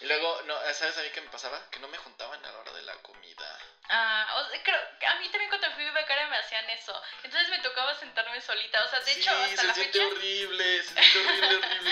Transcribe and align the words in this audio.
Y 0.00 0.06
luego, 0.06 0.40
no, 0.46 0.54
¿sabes 0.72 0.96
a 0.96 1.02
mí 1.02 1.08
qué 1.12 1.20
me 1.20 1.28
pasaba? 1.28 1.60
Que 1.70 1.78
no 1.78 1.86
me 1.88 1.98
juntaban 1.98 2.42
a 2.42 2.50
la 2.50 2.58
hora 2.58 2.72
de 2.72 2.80
la 2.82 2.94
comida. 3.02 3.58
Ah, 3.90 4.26
o 4.38 4.50
sea, 4.50 4.62
creo, 4.62 4.78
a 4.78 5.14
mí 5.16 5.28
también 5.28 5.50
cuando 5.50 5.70
fui 5.72 5.84
becaria 5.84 6.26
me 6.28 6.36
hacían 6.36 6.70
eso. 6.70 6.98
Entonces 7.22 7.50
me 7.50 7.58
tocaba 7.58 7.94
sentarme 7.94 8.40
solita. 8.40 8.82
O 8.84 8.88
sea, 8.88 9.00
de 9.00 9.12
sí, 9.12 9.20
hecho, 9.20 9.30
hasta 9.30 9.60
se 9.60 9.66
la 9.66 9.74
siente 9.74 9.98
fecha. 9.98 10.06
horrible, 10.06 10.82
se 10.82 10.94
siente 10.94 11.18
horrible, 11.18 11.56
horrible. 11.56 11.90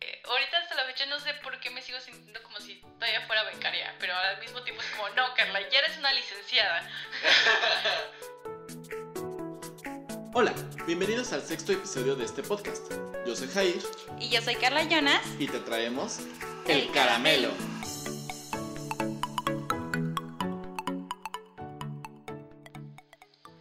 eh, 0.00 0.22
ahorita 0.24 0.58
hasta 0.58 0.74
la 0.76 0.86
fecha 0.86 1.04
no 1.06 1.20
sé 1.20 1.34
por 1.34 1.60
qué 1.60 1.68
me 1.68 1.82
sigo 1.82 2.00
sintiendo 2.00 2.42
como 2.42 2.58
si 2.60 2.80
todavía 2.80 3.26
fuera 3.26 3.42
becaria. 3.42 3.94
Pero 3.98 4.16
al 4.16 4.38
mismo 4.38 4.62
tiempo 4.62 4.80
es 4.80 4.88
como, 4.90 5.10
no, 5.10 5.34
Carla, 5.34 5.60
ya 5.68 5.80
eres 5.80 5.98
una 5.98 6.14
licenciada. 6.14 6.90
Hola, 10.32 10.54
bienvenidos 10.86 11.34
al 11.34 11.42
sexto 11.42 11.72
episodio 11.72 12.14
de 12.14 12.24
este 12.24 12.42
podcast. 12.42 12.90
Yo 13.26 13.34
soy 13.34 13.48
Jair 13.48 13.82
Y 14.20 14.28
yo 14.28 14.40
soy 14.40 14.54
Carla 14.56 14.84
Jonas. 14.84 15.20
y 15.38 15.48
te 15.48 15.58
traemos 15.60 16.18
El 16.66 16.90
caramelo. 16.92 17.50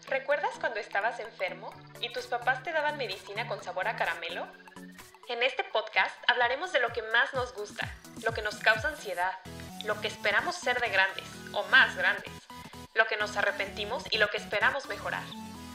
¿Recuerdas 0.08 0.52
cuando 0.60 0.80
estabas 0.80 1.20
enfermo 1.20 1.72
y 2.00 2.12
tus 2.12 2.28
papás 2.28 2.64
te 2.64 2.72
daban 2.72 2.98
medicina 2.98 3.48
con 3.48 3.64
sabor 3.64 3.88
a 3.88 3.96
caramelo? 3.96 4.48
En 5.28 5.42
este 5.42 5.64
podcast 5.64 6.16
hablaremos 6.28 6.72
de 6.72 6.80
lo 6.80 6.90
que 6.90 7.02
más 7.02 7.34
nos 7.34 7.54
gusta, 7.54 7.92
lo 8.24 8.34
que 8.34 8.42
nos 8.42 8.56
causa 8.58 8.90
ansiedad, 8.90 9.32
lo 9.86 10.00
que 10.02 10.08
esperamos 10.08 10.56
ser 10.56 10.80
de 10.80 10.90
grandes 10.90 11.26
o 11.54 11.64
más 11.66 11.96
grandes, 11.96 12.32
lo 12.94 13.08
que 13.08 13.18
nos 13.18 13.36
arrepentimos 13.36 14.04
y 14.12 14.18
lo 14.18 14.30
que 14.30 14.38
esperamos 14.38 14.88
mejorar. 14.88 15.24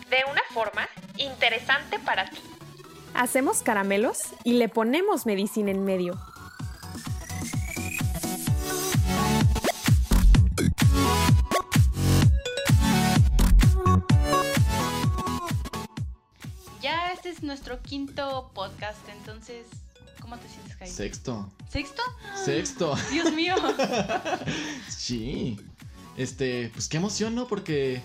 De 0.09 0.25
una 0.31 0.43
forma 0.53 0.89
interesante 1.17 1.99
para 1.99 2.27
ti. 2.31 2.41
Hacemos 3.15 3.63
caramelos 3.63 4.19
y 4.45 4.55
le 4.55 4.69
ponemos 4.69 5.27
medicina 5.27 5.71
en 5.71 5.85
medio. 5.85 6.19
Ya 16.81 17.13
este 17.13 17.29
es 17.31 17.43
nuestro 17.43 17.83
quinto 17.83 18.51
podcast, 18.55 19.07
entonces, 19.09 19.67
¿cómo 20.21 20.39
te 20.39 20.49
sientes, 20.49 20.77
Jaime? 20.77 20.95
Sexto. 20.95 21.51
¿Sexto? 21.69 22.03
Sexto. 22.45 22.97
Dios 23.13 23.33
mío. 23.33 23.55
Sí. 24.89 25.59
Este, 26.17 26.71
pues 26.73 26.89
qué 26.89 26.99
emoción, 26.99 27.35
¿no? 27.35 27.47
Porque 27.49 28.03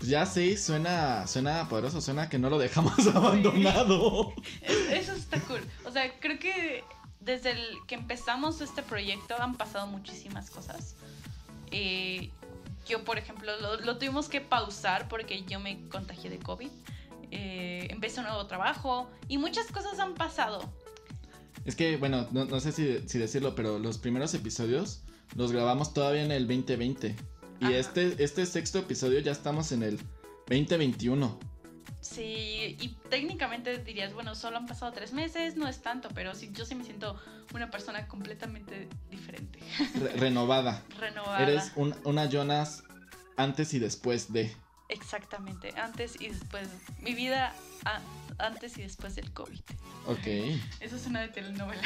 ya 0.00 0.26
seis 0.26 0.64
suena, 0.64 1.26
suena 1.26 1.68
poderoso, 1.68 2.00
suena 2.00 2.28
que 2.28 2.38
no 2.38 2.50
lo 2.50 2.58
dejamos 2.58 3.06
abandonado. 3.14 4.32
Eso 4.90 5.12
está 5.12 5.40
cool. 5.40 5.60
O 5.84 5.90
sea, 5.90 6.18
creo 6.20 6.38
que 6.38 6.84
desde 7.20 7.52
el 7.52 7.76
que 7.86 7.94
empezamos 7.94 8.60
este 8.60 8.82
proyecto 8.82 9.40
han 9.40 9.56
pasado 9.56 9.86
muchísimas 9.86 10.50
cosas. 10.50 10.94
Eh, 11.70 12.30
yo, 12.86 13.04
por 13.04 13.18
ejemplo, 13.18 13.52
lo, 13.60 13.76
lo 13.80 13.98
tuvimos 13.98 14.28
que 14.28 14.40
pausar 14.40 15.08
porque 15.08 15.44
yo 15.44 15.60
me 15.60 15.88
contagié 15.88 16.30
de 16.30 16.38
COVID. 16.38 16.70
Eh, 17.30 17.86
empecé 17.90 18.20
un 18.20 18.26
nuevo 18.26 18.46
trabajo 18.46 19.10
y 19.28 19.36
muchas 19.36 19.66
cosas 19.66 19.98
han 19.98 20.14
pasado. 20.14 20.72
Es 21.64 21.76
que, 21.76 21.96
bueno, 21.98 22.26
no, 22.30 22.46
no 22.46 22.60
sé 22.60 22.72
si, 22.72 23.06
si 23.06 23.18
decirlo, 23.18 23.54
pero 23.54 23.78
los 23.78 23.98
primeros 23.98 24.32
episodios 24.32 25.02
los 25.34 25.52
grabamos 25.52 25.92
todavía 25.92 26.22
en 26.22 26.32
el 26.32 26.46
2020. 26.46 27.14
Y 27.60 27.64
Ajá. 27.66 27.76
este, 27.76 28.22
este 28.22 28.46
sexto 28.46 28.78
episodio 28.78 29.18
ya 29.20 29.32
estamos 29.32 29.72
en 29.72 29.82
el 29.82 29.98
2021. 30.48 31.38
Sí, 32.00 32.76
y 32.80 32.96
técnicamente 33.10 33.78
dirías, 33.78 34.14
bueno, 34.14 34.34
solo 34.34 34.56
han 34.56 34.66
pasado 34.66 34.92
tres 34.92 35.12
meses, 35.12 35.56
no 35.56 35.66
es 35.68 35.82
tanto, 35.82 36.08
pero 36.14 36.34
sí, 36.34 36.50
yo 36.52 36.64
sí 36.64 36.74
me 36.74 36.84
siento 36.84 37.20
una 37.52 37.70
persona 37.70 38.06
completamente 38.06 38.88
diferente, 39.10 39.58
Re- 40.00 40.12
renovada. 40.14 40.82
renovada. 40.98 41.40
Eres 41.42 41.72
un- 41.76 41.94
una 42.04 42.26
Jonas 42.26 42.84
antes 43.36 43.74
y 43.74 43.78
después 43.78 44.32
de. 44.32 44.54
Exactamente, 44.88 45.74
antes 45.76 46.18
y 46.20 46.28
después, 46.28 46.68
mi 47.02 47.14
vida 47.14 47.52
a- 47.84 48.00
antes 48.38 48.78
y 48.78 48.82
después 48.82 49.16
del 49.16 49.30
COVID. 49.32 49.60
Ok. 50.06 50.26
Eso 50.80 50.96
es 50.96 51.06
una 51.06 51.20
de 51.22 51.28
telenovela. 51.28 51.82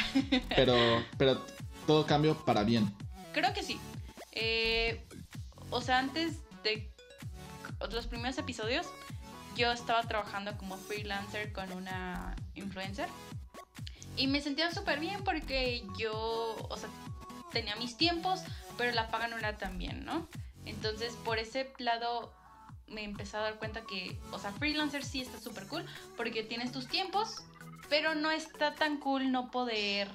Pero, 0.55 1.03
pero 1.17 1.43
todo 1.87 2.05
cambio 2.05 2.37
para 2.45 2.63
bien. 2.63 2.93
Creo 3.33 3.51
que 3.53 3.63
sí. 3.63 3.79
Eh, 4.31 5.05
o 5.73 5.81
sea, 5.81 5.97
antes 5.97 6.35
de 6.63 6.89
los 7.91 8.07
primeros 8.07 8.37
episodios, 8.37 8.87
yo 9.57 9.71
estaba 9.71 10.03
trabajando 10.03 10.55
como 10.57 10.77
freelancer 10.77 11.51
con 11.51 11.71
una 11.73 12.35
influencer. 12.53 13.09
Y 14.15 14.27
me 14.27 14.39
sentía 14.41 14.71
súper 14.71 14.99
bien 14.99 15.23
porque 15.23 15.83
yo, 15.97 16.55
o 16.69 16.77
sea, 16.77 16.89
tenía 17.51 17.75
mis 17.75 17.97
tiempos, 17.97 18.41
pero 18.77 18.91
la 18.91 19.09
paga 19.09 19.27
no 19.27 19.37
era 19.37 19.57
tan 19.57 19.79
bien, 19.79 20.05
¿no? 20.05 20.27
Entonces, 20.65 21.13
por 21.25 21.39
ese 21.39 21.73
lado, 21.79 22.31
me 22.87 23.03
empecé 23.03 23.37
a 23.37 23.41
dar 23.41 23.55
cuenta 23.55 23.81
que, 23.81 24.19
o 24.31 24.37
sea, 24.37 24.51
freelancer 24.51 25.03
sí 25.03 25.21
está 25.21 25.39
súper 25.39 25.67
cool 25.67 25.85
porque 26.15 26.43
tienes 26.43 26.71
tus 26.71 26.87
tiempos, 26.87 27.43
pero 27.89 28.13
no 28.13 28.29
está 28.29 28.75
tan 28.75 28.99
cool 28.99 29.31
no 29.31 29.49
poder 29.49 30.07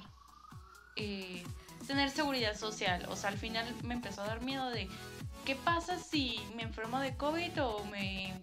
eh, 0.95 1.43
tener 1.85 2.09
seguridad 2.09 2.55
social. 2.55 3.05
O 3.09 3.17
sea, 3.17 3.29
al 3.29 3.37
final 3.37 3.65
me 3.83 3.95
empezó 3.95 4.21
a 4.21 4.27
dar 4.27 4.41
miedo 4.41 4.69
de 4.69 4.87
qué 5.45 5.55
pasa 5.55 5.97
si 5.99 6.39
me 6.55 6.63
enfermo 6.63 6.99
de 6.99 7.15
COVID 7.15 7.63
o 7.63 7.85
me 7.85 8.33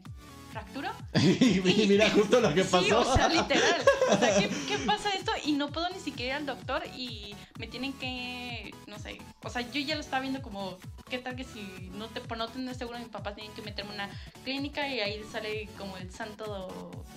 fracturo. 0.56 0.90
y 1.14 1.86
mira 1.86 2.08
justo 2.10 2.40
lo 2.40 2.54
que 2.54 2.64
Sí, 2.64 2.70
pasó. 2.70 3.00
o 3.00 3.14
sea, 3.14 3.28
literal. 3.28 3.82
O 4.10 4.16
sea, 4.16 4.38
¿qué, 4.38 4.48
qué 4.68 4.78
pasa 4.78 5.10
esto? 5.10 5.32
Y 5.44 5.52
no 5.52 5.68
puedo 5.68 5.88
ni 5.90 6.00
siquiera 6.00 6.34
ir 6.34 6.40
al 6.40 6.46
doctor 6.46 6.82
y 6.96 7.36
me 7.58 7.66
tienen 7.66 7.92
que, 7.94 8.74
no 8.86 8.98
sé, 8.98 9.20
o 9.42 9.50
sea, 9.50 9.62
yo 9.70 9.80
ya 9.80 9.94
lo 9.94 10.00
estaba 10.00 10.22
viendo 10.22 10.40
como, 10.40 10.78
¿qué 11.10 11.18
tal 11.18 11.36
que 11.36 11.44
si 11.44 11.90
no 11.92 12.08
te, 12.08 12.20
no 12.36 12.48
tener 12.48 12.74
seguro 12.74 12.98
mis 12.98 13.08
papás 13.08 13.34
tienen 13.34 13.52
que 13.54 13.62
meterme 13.62 13.90
en 13.94 14.00
una 14.00 14.10
clínica 14.44 14.88
y 14.88 15.00
ahí 15.00 15.22
sale 15.30 15.68
como 15.76 15.96
el 15.98 16.10
santo, 16.10 16.44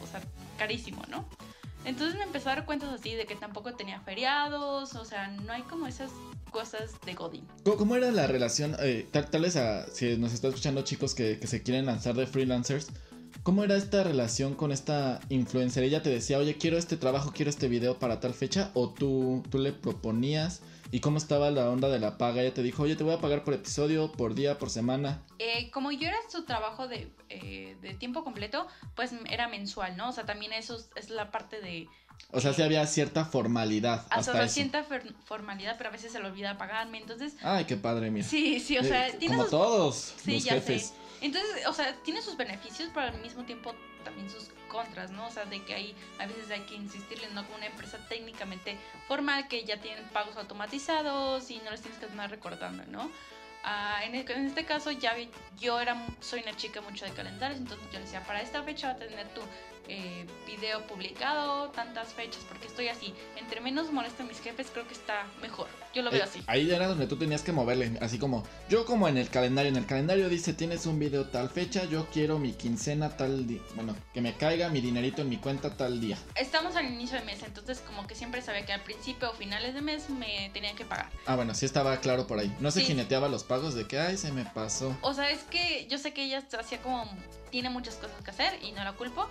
o 0.01 0.07
sea, 0.07 0.21
carísimo, 0.57 1.01
¿no? 1.07 1.25
Entonces 1.85 2.17
me 2.17 2.23
empezó 2.23 2.49
a 2.49 2.55
dar 2.55 2.65
cuentas 2.65 2.89
así 2.89 3.15
de 3.15 3.25
que 3.25 3.35
tampoco 3.35 3.73
tenía 3.73 4.01
feriados, 4.01 4.95
o 4.95 5.05
sea, 5.05 5.29
no 5.29 5.53
hay 5.53 5.61
como 5.63 5.87
esas 5.87 6.11
cosas 6.51 6.99
de 7.05 7.13
Godin. 7.13 7.47
¿Cómo- 7.63 7.77
¿Cómo 7.77 7.95
era 7.95 8.11
la 8.11 8.27
relación? 8.27 8.75
eh, 8.79 9.07
tal, 9.11 9.29
tal 9.29 9.41
vez 9.43 9.55
a- 9.55 9.87
si 9.87 10.17
nos 10.17 10.33
está 10.33 10.47
escuchando 10.49 10.81
chicos 10.83 11.13
que, 11.15 11.39
que 11.39 11.47
se 11.47 11.63
quieren 11.63 11.85
lanzar 11.85 12.15
de 12.15 12.27
freelancers, 12.27 12.87
¿cómo 13.43 13.63
era 13.63 13.75
esta 13.75 14.03
relación 14.03 14.55
con 14.55 14.71
esta 14.71 15.19
influencer? 15.29 15.83
¿Ella 15.83 16.01
te 16.03 16.09
decía, 16.09 16.37
oye, 16.39 16.57
quiero 16.57 16.77
este 16.77 16.97
trabajo, 16.97 17.31
quiero 17.33 17.49
este 17.49 17.67
video 17.67 17.99
para 17.99 18.19
tal 18.19 18.33
fecha? 18.33 18.71
¿O 18.73 18.89
tú, 18.93 19.43
tú 19.49 19.57
le 19.59 19.71
proponías? 19.73 20.61
¿Y 20.91 21.01
cómo 21.01 21.19
estaba 21.19 21.51
la 21.51 21.69
onda 21.69 21.87
de 21.87 21.99
la 21.99 22.17
paga? 22.17 22.41
Ella 22.41 22.53
te 22.53 22.63
dijo, 22.63 22.81
oye, 22.81 22.95
te 22.95 23.03
voy 23.03 23.13
a 23.13 23.19
pagar 23.19 23.43
por 23.43 23.53
episodio, 23.53 24.11
por 24.11 24.33
día, 24.33 24.57
por 24.57 24.71
semana. 24.71 25.21
Eh, 25.37 25.69
como 25.69 25.91
yo 25.91 26.07
era 26.07 26.17
su 26.31 26.45
trabajo 26.45 26.87
de, 26.87 27.13
eh, 27.29 27.77
de 27.79 27.93
tiempo 27.93 28.23
completo, 28.23 28.65
pues 28.95 29.11
era 29.29 29.47
mensual, 29.47 29.95
¿no? 29.97 30.09
O 30.09 30.11
sea, 30.11 30.25
también 30.25 30.51
eso 30.51 30.75
es, 30.77 30.89
es 30.95 31.11
la 31.11 31.29
parte 31.29 31.61
de 31.61 31.87
O 32.31 32.39
sea, 32.39 32.53
sí 32.53 32.61
había 32.61 32.85
cierta 32.85 33.25
formalidad 33.25 34.05
hasta 34.09 34.15
hasta 34.33 34.43
eso. 34.43 34.53
cierta 34.53 34.85
formalidad, 35.25 35.75
pero 35.77 35.89
a 35.89 35.91
veces 35.91 36.11
se 36.11 36.19
le 36.19 36.27
olvida 36.27 36.57
pagarme. 36.57 36.99
Entonces, 36.99 37.35
Ay, 37.41 37.65
qué 37.65 37.75
padre, 37.75 38.11
mira. 38.11 38.27
sí, 38.27 38.59
sí, 38.59 38.77
o 38.77 38.83
sea, 38.83 39.07
Eh, 39.07 39.15
tiene 39.17 39.35
como 39.35 39.41
sus, 39.43 39.51
todos 39.51 40.13
Sí, 40.23 40.33
los 40.33 40.43
ya 40.43 40.53
jefes. 40.53 40.87
sé. 40.87 40.93
Entonces, 41.21 41.65
o 41.67 41.73
sea, 41.73 41.95
tiene 42.03 42.21
sus 42.21 42.37
beneficios, 42.37 42.89
pero 42.93 43.07
al 43.07 43.19
mismo 43.21 43.43
tiempo 43.45 43.73
también 44.03 44.29
sus 44.29 44.49
contras, 44.69 45.11
¿no? 45.11 45.27
O 45.27 45.31
sea, 45.31 45.45
de 45.45 45.63
que 45.65 45.73
hay, 45.73 45.95
a 46.19 46.25
veces 46.27 46.49
hay 46.51 46.61
que 46.61 46.75
insistirle, 46.75 47.27
¿no? 47.33 47.43
Como 47.45 47.57
una 47.57 47.65
empresa 47.65 47.97
técnicamente 48.07 48.77
formal 49.07 49.47
que 49.47 49.65
ya 49.65 49.81
tienen 49.81 50.05
pagos 50.09 50.37
automatizados 50.37 51.49
y 51.51 51.57
no 51.59 51.71
les 51.71 51.81
tienes 51.81 51.99
que 51.99 52.05
andar 52.05 52.29
recordando, 52.29 52.85
¿no? 52.85 53.09
Ah, 53.63 53.99
en, 54.05 54.15
el- 54.15 54.29
en 54.31 54.45
este 54.45 54.63
caso 54.65 54.91
ya 54.91 55.13
vi- 55.15 55.29
yo 55.59 55.81
era 55.81 56.01
soy 56.21 56.41
una 56.43 56.55
chica 56.55 56.79
mucho 56.79 57.03
de 57.03 57.11
calendarios 57.11 57.59
entonces 57.59 57.85
yo 57.91 57.99
decía 57.99 58.23
para 58.23 58.41
esta 58.41 58.63
fecha 58.63 58.87
va 58.87 58.93
a 58.93 58.97
tener 58.97 59.27
tu 59.33 59.41
eh, 59.87 60.25
video 60.45 60.85
publicado 60.87 61.69
tantas 61.69 62.13
fechas 62.13 62.43
porque 62.47 62.67
estoy 62.67 62.87
así 62.89 63.13
entre 63.37 63.61
menos 63.61 63.91
molesten 63.91 64.27
mis 64.27 64.39
jefes 64.39 64.67
creo 64.71 64.87
que 64.87 64.93
está 64.93 65.25
mejor 65.41 65.67
yo 65.93 66.01
lo 66.03 66.11
veo 66.11 66.21
Eh, 66.21 66.23
así 66.23 66.43
Ahí 66.47 66.69
era 66.71 66.87
donde 66.87 67.07
tú 67.07 67.15
tenías 67.17 67.41
que 67.41 67.51
moverle, 67.51 67.97
así 68.01 68.19
como 68.19 68.43
yo 68.69 68.85
como 68.85 69.07
en 69.07 69.17
el 69.17 69.29
calendario, 69.29 69.69
en 69.69 69.77
el 69.77 69.85
calendario 69.85 70.29
dice 70.29 70.53
tienes 70.53 70.85
un 70.85 70.99
video 70.99 71.25
tal 71.27 71.49
fecha, 71.49 71.85
yo 71.85 72.07
quiero 72.11 72.37
mi 72.39 72.53
quincena 72.53 73.15
tal 73.17 73.47
día, 73.47 73.61
bueno, 73.75 73.95
que 74.13 74.21
me 74.21 74.35
caiga 74.35 74.69
mi 74.69 74.81
dinerito 74.81 75.21
en 75.21 75.29
mi 75.29 75.37
cuenta 75.37 75.75
tal 75.75 75.99
día. 76.01 76.17
Estamos 76.35 76.75
al 76.75 76.85
inicio 76.85 77.17
de 77.19 77.25
mes, 77.25 77.41
entonces 77.43 77.79
como 77.79 78.05
que 78.05 78.15
siempre 78.15 78.41
sabía 78.41 78.65
que 78.65 78.73
al 78.73 78.81
principio 78.83 79.31
o 79.31 79.33
finales 79.33 79.73
de 79.73 79.81
mes 79.81 80.09
me 80.09 80.49
tenían 80.53 80.75
que 80.75 80.85
pagar. 80.85 81.09
Ah, 81.25 81.35
bueno, 81.35 81.53
sí 81.55 81.65
estaba 81.65 81.97
claro 81.97 82.27
por 82.27 82.39
ahí. 82.39 82.53
No 82.59 82.69
se 82.71 82.81
Sí. 82.81 82.85
jineteaba 82.87 83.27
los 83.29 83.43
pagos 83.43 83.73
de 83.75 83.85
que, 83.87 83.99
ay, 83.99 84.17
se 84.17 84.31
me 84.31 84.45
pasó. 84.45 84.95
O 85.01 85.13
sea, 85.13 85.29
es 85.31 85.43
que 85.43 85.87
yo 85.89 85.97
sé 85.97 86.13
que 86.13 86.23
ella 86.23 86.43
hacía 86.59 86.81
como, 86.81 87.05
tiene 87.49 87.69
muchas 87.69 87.95
cosas 87.95 88.21
que 88.23 88.31
hacer 88.31 88.59
y 88.63 88.71
no 88.71 88.83
la 88.83 88.93
culpo. 88.93 89.27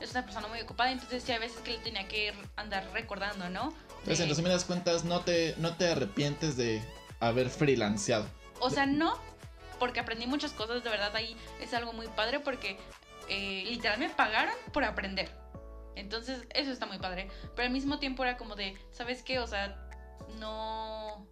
Es 0.00 0.10
una 0.12 0.24
persona 0.24 0.46
muy 0.48 0.60
ocupada, 0.60 0.92
entonces 0.92 1.22
sí, 1.22 1.32
a 1.32 1.38
veces 1.38 1.58
que 1.60 1.72
le 1.72 1.78
tenía 1.78 2.06
que 2.08 2.34
andar 2.56 2.86
recordando, 2.92 3.48
¿no? 3.48 3.72
Entonces, 4.00 4.18
De- 4.18 4.24
en 4.24 4.30
resumidas 4.30 4.64
cuentas, 4.64 5.04
no 5.04 5.20
te, 5.20 5.54
no 5.58 5.76
te 5.76 5.88
arrepientes 5.90 6.56
de 6.56 6.82
haber 7.20 7.48
freelanceado. 7.48 8.26
O 8.60 8.68
sea, 8.70 8.86
no, 8.86 9.18
porque 9.78 10.00
aprendí 10.00 10.26
muchas 10.26 10.52
cosas, 10.52 10.84
de 10.84 10.90
verdad 10.90 11.14
ahí 11.16 11.36
es 11.60 11.72
algo 11.74 11.92
muy 11.92 12.08
padre 12.08 12.40
porque 12.40 12.78
eh, 13.28 13.64
literal 13.66 13.98
me 13.98 14.08
pagaron 14.10 14.54
por 14.72 14.84
aprender. 14.84 15.30
Entonces, 15.94 16.46
eso 16.54 16.70
está 16.70 16.84
muy 16.86 16.98
padre. 16.98 17.28
Pero 17.54 17.66
al 17.66 17.72
mismo 17.72 17.98
tiempo 17.98 18.22
era 18.22 18.36
como 18.36 18.54
de, 18.54 18.76
¿sabes 18.92 19.22
qué? 19.22 19.38
O 19.38 19.46
sea, 19.46 19.88
no, 20.38 21.26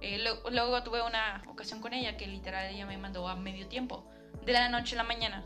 Eh, 0.00 0.18
lo- 0.18 0.48
luego 0.50 0.80
tuve 0.84 1.02
una 1.02 1.42
ocasión 1.48 1.80
con 1.80 1.92
ella 1.92 2.16
que 2.16 2.28
literal 2.28 2.66
ella 2.72 2.86
me 2.86 2.96
mandó 2.96 3.26
a 3.28 3.34
medio 3.34 3.66
tiempo, 3.66 4.08
de 4.44 4.52
la 4.52 4.68
noche 4.68 4.94
a 4.94 4.98
la 4.98 5.02
mañana. 5.02 5.44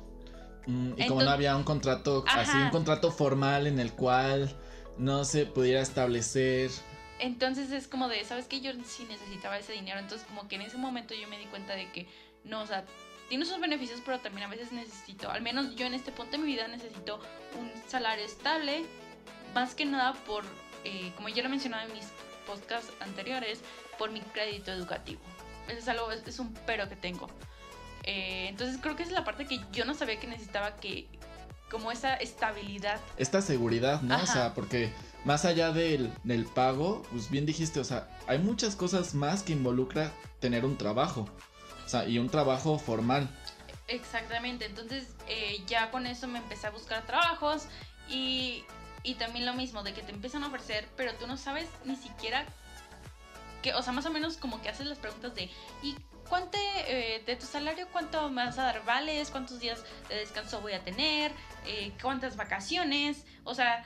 Mm, 0.67 0.93
y 0.97 1.07
como 1.07 1.23
no 1.23 1.31
había 1.31 1.57
un 1.57 1.65
contrato, 1.65 2.25
así 2.29 2.57
un 2.57 2.71
contrato 2.71 3.11
formal 3.11 3.67
en 3.67 3.81
el 3.81 3.93
cual 3.93 4.55
no 4.99 5.25
se 5.25 5.47
pudiera 5.47 5.81
establecer. 5.81 6.71
Entonces 7.19 7.71
es 7.71 7.89
como 7.89 8.09
de, 8.09 8.25
¿sabes 8.25 8.47
qué? 8.47 8.61
Yo 8.61 8.73
sí 8.85 9.07
necesitaba 9.09 9.59
ese 9.59 9.73
dinero. 9.73 9.99
Entonces 9.99 10.27
como 10.27 10.49
que 10.49 10.57
en 10.57 10.63
ese 10.63 10.77
momento 10.77 11.15
yo 11.15 11.29
me 11.29 11.39
di 11.39 11.47
cuenta 11.47 11.75
de 11.75 11.91
que, 11.93 12.07
no, 12.45 12.63
o 12.63 12.67
sea, 12.67 12.85
tiene 13.29 13.45
sus 13.47 13.61
beneficios, 13.61 14.03
pero 14.05 14.19
también 14.21 14.47
a 14.47 14.51
veces 14.51 14.73
necesito, 14.73 15.31
al 15.31 15.41
menos 15.41 15.75
yo 15.75 15.87
en 15.87 15.95
este 15.95 16.13
punto 16.13 16.33
de 16.33 16.39
mi 16.39 16.47
vida 16.47 16.69
necesito 16.69 17.19
un 17.59 17.71
salario 17.89 18.25
estable, 18.25 18.85
más 19.55 19.75
que 19.75 19.87
nada 19.87 20.13
por, 20.27 20.45
eh, 20.85 21.13
como 21.17 21.29
ya 21.29 21.43
lo 21.43 21.49
he 21.49 21.51
mencionado 21.51 21.89
en 21.89 21.95
mis 21.95 22.07
podcasts 22.47 22.93
anteriores, 23.01 23.61
por 23.99 24.11
mi 24.11 24.21
crédito 24.21 24.73
educativo. 24.73 25.23
Eso 25.69 25.79
es 25.79 25.89
algo, 25.89 26.11
es 26.11 26.39
un 26.39 26.53
pero 26.67 26.89
que 26.89 26.97
tengo. 26.97 27.29
Eh, 28.05 28.47
entonces 28.49 28.79
creo 28.81 28.97
que 28.97 29.03
esa 29.03 29.13
es 29.13 29.19
la 29.19 29.25
parte 29.25 29.47
que 29.47 29.61
yo 29.73 29.85
no 29.85 29.95
sabía 29.95 30.19
que 30.19 30.27
necesitaba 30.27 30.77
que, 30.77 31.07
como 31.71 31.93
esa 31.93 32.15
estabilidad. 32.15 33.01
Esta 33.17 33.41
seguridad, 33.41 34.03
¿no? 34.03 34.23
O 34.23 34.27
sea, 34.27 34.55
porque 34.55 34.93
más 35.25 35.45
allá 35.45 35.73
del, 35.73 36.13
del 36.25 36.45
pago, 36.45 37.03
pues 37.11 37.31
bien 37.31 37.47
dijiste, 37.47 37.81
o 37.81 37.85
sea, 37.85 38.09
hay 38.27 38.39
muchas 38.39 38.77
cosas 38.77 39.15
más 39.15 39.43
que 39.43 39.53
involucra 39.53 40.13
tener 40.41 40.65
un 40.65 40.77
trabajo. 40.77 41.29
O 41.85 41.89
sea, 41.89 42.07
y 42.07 42.19
un 42.19 42.29
trabajo 42.29 42.79
formal. 42.79 43.29
Exactamente, 43.89 44.67
entonces 44.67 45.09
eh, 45.29 45.63
ya 45.67 45.91
con 45.91 46.07
eso 46.07 46.29
me 46.29 46.39
empecé 46.39 46.67
a 46.67 46.71
buscar 46.71 47.05
trabajos 47.05 47.65
y, 48.09 48.65
y 49.03 49.15
también 49.15 49.45
lo 49.45 49.55
mismo, 49.55 49.83
de 49.83 49.93
que 49.93 50.03
te 50.03 50.13
empiezan 50.13 50.45
a 50.45 50.49
ofrecer, 50.49 50.89
pero 50.97 51.15
tú 51.15 51.27
no 51.27 51.37
sabes 51.37 51.69
ni 51.85 51.97
siquiera 51.97 52.47
que, 53.63 53.73
o 53.75 53.83
sea, 53.83 53.93
más 53.93 54.05
o 54.07 54.11
menos 54.11 54.37
como 54.37 54.61
que 54.61 54.69
haces 54.69 54.87
las 54.87 54.99
preguntas 54.99 55.35
de, 55.35 55.51
¿y 55.83 55.97
cuánto 56.29 56.59
eh, 56.87 57.23
de 57.25 57.37
tu 57.37 57.47
salario, 57.47 57.87
cuánto 57.93 58.29
me 58.31 58.45
vas 58.45 58.59
a 58.59 58.65
dar 58.65 58.85
vales, 58.85 59.31
cuántos 59.31 59.61
días 59.61 59.85
de 60.09 60.17
descanso 60.17 60.61
voy 60.61 60.73
a 60.73 60.85
tener, 60.85 61.33
Eh, 61.65 61.93
cuántas 62.03 62.37
vacaciones? 62.37 63.25
O 63.45 63.55
sea, 63.55 63.85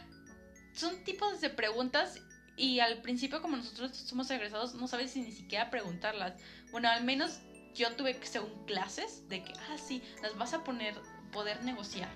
son 0.72 1.04
tipos 1.04 1.40
de 1.40 1.50
preguntas 1.50 2.20
y 2.56 2.80
al 2.80 3.02
principio 3.02 3.42
como 3.42 3.56
nosotros 3.58 3.94
somos 3.94 4.30
egresados 4.30 4.74
no 4.74 4.88
sabes 4.88 5.10
si 5.12 5.20
ni 5.20 5.32
siquiera 5.32 5.68
preguntarlas. 5.70 6.34
Bueno, 6.72 6.88
al 6.88 7.04
menos 7.04 7.40
yo 7.74 7.92
tuve 7.92 8.16
que 8.16 8.26
según 8.26 8.64
clases 8.64 9.28
de 9.28 9.44
que, 9.44 9.52
ah, 9.52 9.76
sí, 9.76 10.02
las 10.22 10.36
vas 10.38 10.54
a 10.54 10.64
poner, 10.64 10.94
poder 11.32 11.62
negociar. 11.64 12.08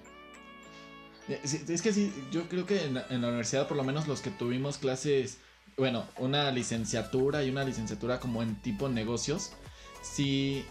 Eh, 1.29 1.41
Es 1.45 1.83
que 1.83 1.93
sí, 1.93 2.11
yo 2.33 2.49
creo 2.49 2.65
que 2.65 2.85
en 2.85 2.95
la 2.95 3.29
universidad, 3.29 3.69
por 3.69 3.77
lo 3.77 3.85
menos 3.85 4.09
los 4.09 4.23
que 4.23 4.31
tuvimos 4.31 4.79
clases, 4.79 5.39
bueno, 5.77 6.05
una 6.19 6.51
licenciatura 6.51 7.43
y 7.45 7.51
una 7.51 7.65
licenciatura 7.65 8.21
como 8.21 8.43
en 8.43 8.57
tipo 8.57 8.89
negocios, 8.89 9.53
sí 10.03 10.65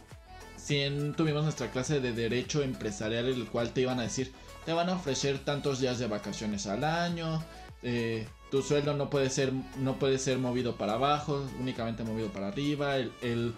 en- 0.69 1.13
tuvimos 1.13 1.43
nuestra 1.43 1.71
clase 1.71 1.99
de 1.99 2.13
derecho 2.13 2.61
empresarial, 2.61 3.25
el 3.25 3.47
cual 3.47 3.71
te 3.73 3.81
iban 3.81 3.99
a 3.99 4.03
decir, 4.03 4.33
te 4.65 4.73
van 4.73 4.89
a 4.89 4.93
ofrecer 4.93 5.39
tantos 5.39 5.79
días 5.79 5.99
de 5.99 6.07
vacaciones 6.07 6.67
al 6.67 6.83
año, 6.83 7.43
eh, 7.81 8.27
tu 8.51 8.61
sueldo 8.61 8.93
no 8.95 9.09
puede 9.09 9.29
ser, 9.29 9.51
no 9.77 9.97
puede 9.97 10.19
ser 10.19 10.37
movido 10.37 10.75
para 10.75 10.93
abajo, 10.93 11.43
únicamente 11.59 12.03
movido 12.03 12.29
para 12.29 12.47
arriba, 12.47 12.97
el, 12.97 13.11
el 13.21 13.53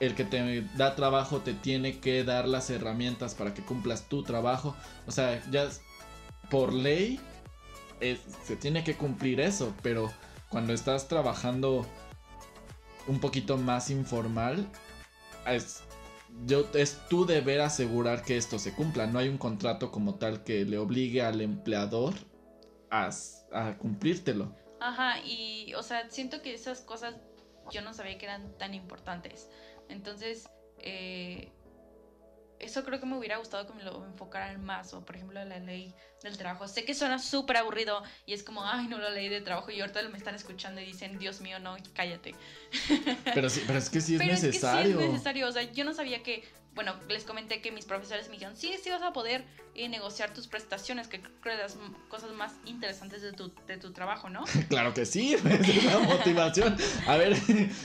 el 0.00 0.14
que 0.14 0.24
te 0.24 0.62
da 0.76 0.94
trabajo 0.94 1.38
te 1.38 1.54
tiene 1.54 1.98
que 1.98 2.22
dar 2.22 2.46
las 2.46 2.70
herramientas 2.70 3.34
para 3.34 3.52
que 3.52 3.62
cumplas 3.62 4.08
tu 4.08 4.22
trabajo. 4.22 4.76
O 5.08 5.10
sea, 5.10 5.42
ya 5.50 5.68
por 6.50 6.72
ley 6.72 7.18
se 8.44 8.54
tiene 8.54 8.84
que 8.84 8.94
cumplir 8.94 9.40
eso, 9.40 9.74
pero 9.82 10.12
cuando 10.48 10.72
estás 10.72 11.08
trabajando 11.08 11.86
un 13.06 13.20
poquito 13.20 13.56
más 13.56 13.90
informal, 13.90 14.66
es, 15.46 15.82
yo, 16.44 16.66
es 16.74 16.98
tu 17.08 17.26
deber 17.26 17.60
asegurar 17.60 18.22
que 18.22 18.36
esto 18.36 18.58
se 18.58 18.74
cumpla. 18.74 19.06
No 19.06 19.18
hay 19.18 19.28
un 19.28 19.38
contrato 19.38 19.90
como 19.90 20.16
tal 20.16 20.44
que 20.44 20.64
le 20.64 20.78
obligue 20.78 21.22
al 21.22 21.40
empleador 21.40 22.14
a, 22.90 23.10
a 23.52 23.78
cumplírtelo. 23.78 24.54
Ajá, 24.80 25.20
y, 25.24 25.74
o 25.74 25.82
sea, 25.82 26.08
siento 26.10 26.42
que 26.42 26.54
esas 26.54 26.80
cosas 26.80 27.16
yo 27.70 27.82
no 27.82 27.92
sabía 27.92 28.18
que 28.18 28.26
eran 28.26 28.56
tan 28.58 28.74
importantes. 28.74 29.48
Entonces, 29.88 30.48
eh, 30.78 31.52
eso 32.60 32.84
creo 32.84 33.00
que 33.00 33.06
me 33.06 33.16
hubiera 33.16 33.36
gustado 33.36 33.66
que 33.66 33.72
me 33.74 33.82
lo 33.82 34.04
enfocaran 34.04 34.64
más. 34.64 34.92
O, 34.94 35.04
por 35.04 35.16
ejemplo, 35.16 35.42
la 35.44 35.58
ley 35.58 35.94
del 36.22 36.36
trabajo. 36.36 36.66
Sé 36.68 36.84
que 36.84 36.94
suena 36.94 37.18
súper 37.18 37.56
aburrido 37.58 38.02
y 38.26 38.32
es 38.32 38.42
como, 38.42 38.64
ay, 38.64 38.86
no, 38.88 38.98
la 38.98 39.10
ley 39.10 39.28
de 39.28 39.40
trabajo. 39.40 39.70
Y 39.70 39.80
ahorita 39.80 40.02
me 40.08 40.18
están 40.18 40.34
escuchando 40.34 40.80
y 40.80 40.86
dicen, 40.86 41.18
Dios 41.18 41.40
mío, 41.40 41.58
no, 41.60 41.76
cállate. 41.94 42.34
Pero, 43.34 43.48
sí, 43.50 43.62
pero 43.66 43.78
es 43.78 43.90
que 43.90 44.00
sí 44.00 44.14
es 44.14 44.20
Pero 44.20 44.32
necesario. 44.32 44.90
es 44.90 44.96
que 44.96 44.98
sí 45.00 45.04
es 45.04 45.12
necesario. 45.12 45.48
O 45.48 45.52
sea, 45.52 45.62
yo 45.62 45.84
no 45.84 45.94
sabía 45.94 46.22
que. 46.22 46.44
Bueno, 46.74 46.94
les 47.08 47.24
comenté 47.24 47.60
que 47.60 47.72
mis 47.72 47.86
profesores 47.86 48.28
me 48.28 48.34
dijeron: 48.34 48.56
Sí, 48.56 48.72
sí 48.80 48.88
vas 48.90 49.02
a 49.02 49.12
poder 49.12 49.44
eh, 49.74 49.88
negociar 49.88 50.32
tus 50.32 50.46
prestaciones, 50.46 51.08
que 51.08 51.20
creo 51.20 51.56
que 51.56 51.62
las 51.62 51.76
cosas 52.08 52.30
más 52.32 52.52
interesantes 52.66 53.20
de 53.20 53.32
tu, 53.32 53.52
de 53.66 53.78
tu 53.78 53.92
trabajo, 53.92 54.28
¿no? 54.30 54.44
Claro 54.68 54.94
que 54.94 55.04
sí, 55.04 55.34
es 55.44 55.84
la 55.84 55.98
motivación. 55.98 56.76
A 57.06 57.16
ver, 57.16 57.36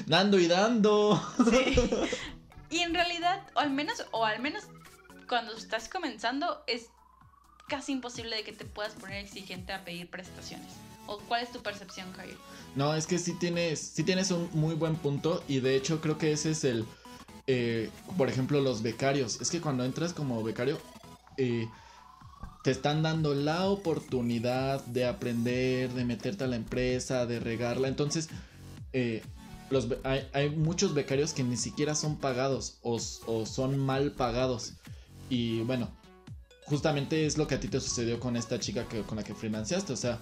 dando 0.06 0.38
y 0.38 0.48
dando. 0.48 1.20
Sí. 1.50 1.76
Y 2.74 2.80
en 2.80 2.96
realidad, 2.96 3.44
o 3.54 3.60
al 3.60 3.70
menos, 3.70 4.04
o 4.10 4.26
al 4.26 4.42
menos 4.42 4.64
cuando 5.30 5.54
estás 5.54 5.88
comenzando, 5.88 6.64
es 6.66 6.90
casi 7.68 7.92
imposible 7.92 8.36
de 8.36 8.44
que 8.44 8.52
te 8.52 8.66
puedas 8.66 8.94
poner 8.94 9.24
exigente 9.24 9.74
a 9.74 9.86
pedir 9.86 10.10
prestaciones. 10.10 10.74
¿O 11.06 11.20
cuál 11.20 11.44
es 11.44 11.52
tu 11.52 11.62
percepción, 11.62 12.12
Javier? 12.14 12.36
No, 12.76 12.96
es 12.96 13.06
que 13.06 13.20
sí 13.20 13.34
tienes, 13.40 13.80
sí 13.80 14.04
tienes 14.04 14.32
un 14.32 14.50
muy 14.54 14.74
buen 14.74 14.96
punto 14.96 15.44
y 15.48 15.60
de 15.60 15.76
hecho 15.76 16.02
creo 16.02 16.18
que 16.18 16.32
ese 16.32 16.50
es 16.50 16.64
el, 16.64 16.86
eh, 17.46 17.92
por 18.18 18.28
ejemplo, 18.28 18.60
los 18.60 18.82
becarios. 18.82 19.40
Es 19.40 19.52
que 19.52 19.62
cuando 19.62 19.86
entras 19.86 20.12
como 20.12 20.42
becario, 20.42 20.80
eh, 21.38 21.70
te 22.64 22.72
están 22.72 23.04
dando 23.04 23.36
la 23.36 23.66
oportunidad 23.66 24.84
de 24.86 25.06
aprender, 25.06 25.92
de 25.92 26.06
meterte 26.06 26.46
a 26.46 26.48
la 26.48 26.56
empresa, 26.56 27.28
de 27.28 27.40
regarla. 27.40 27.88
Entonces, 27.88 28.30
eh, 28.94 29.22
hay, 30.04 30.50
muchos 30.50 30.94
becarios 30.94 31.34
que 31.34 31.44
ni 31.44 31.58
siquiera 31.58 31.96
son 31.96 32.18
pagados 32.18 32.78
o, 32.82 33.00
son 33.00 33.78
mal 33.80 34.12
pagados. 34.12 34.74
Y 35.30 35.62
bueno, 35.62 35.90
justamente 36.66 37.26
es 37.26 37.38
lo 37.38 37.48
que 37.48 37.56
a 37.56 37.60
ti 37.60 37.68
te 37.68 37.80
sucedió 37.80 38.20
con 38.20 38.36
esta 38.36 38.60
chica 38.60 38.88
que, 38.88 39.02
con 39.02 39.18
la 39.18 39.24
que 39.24 39.34
financiaste. 39.34 39.94
O 39.94 39.98
sea, 39.98 40.20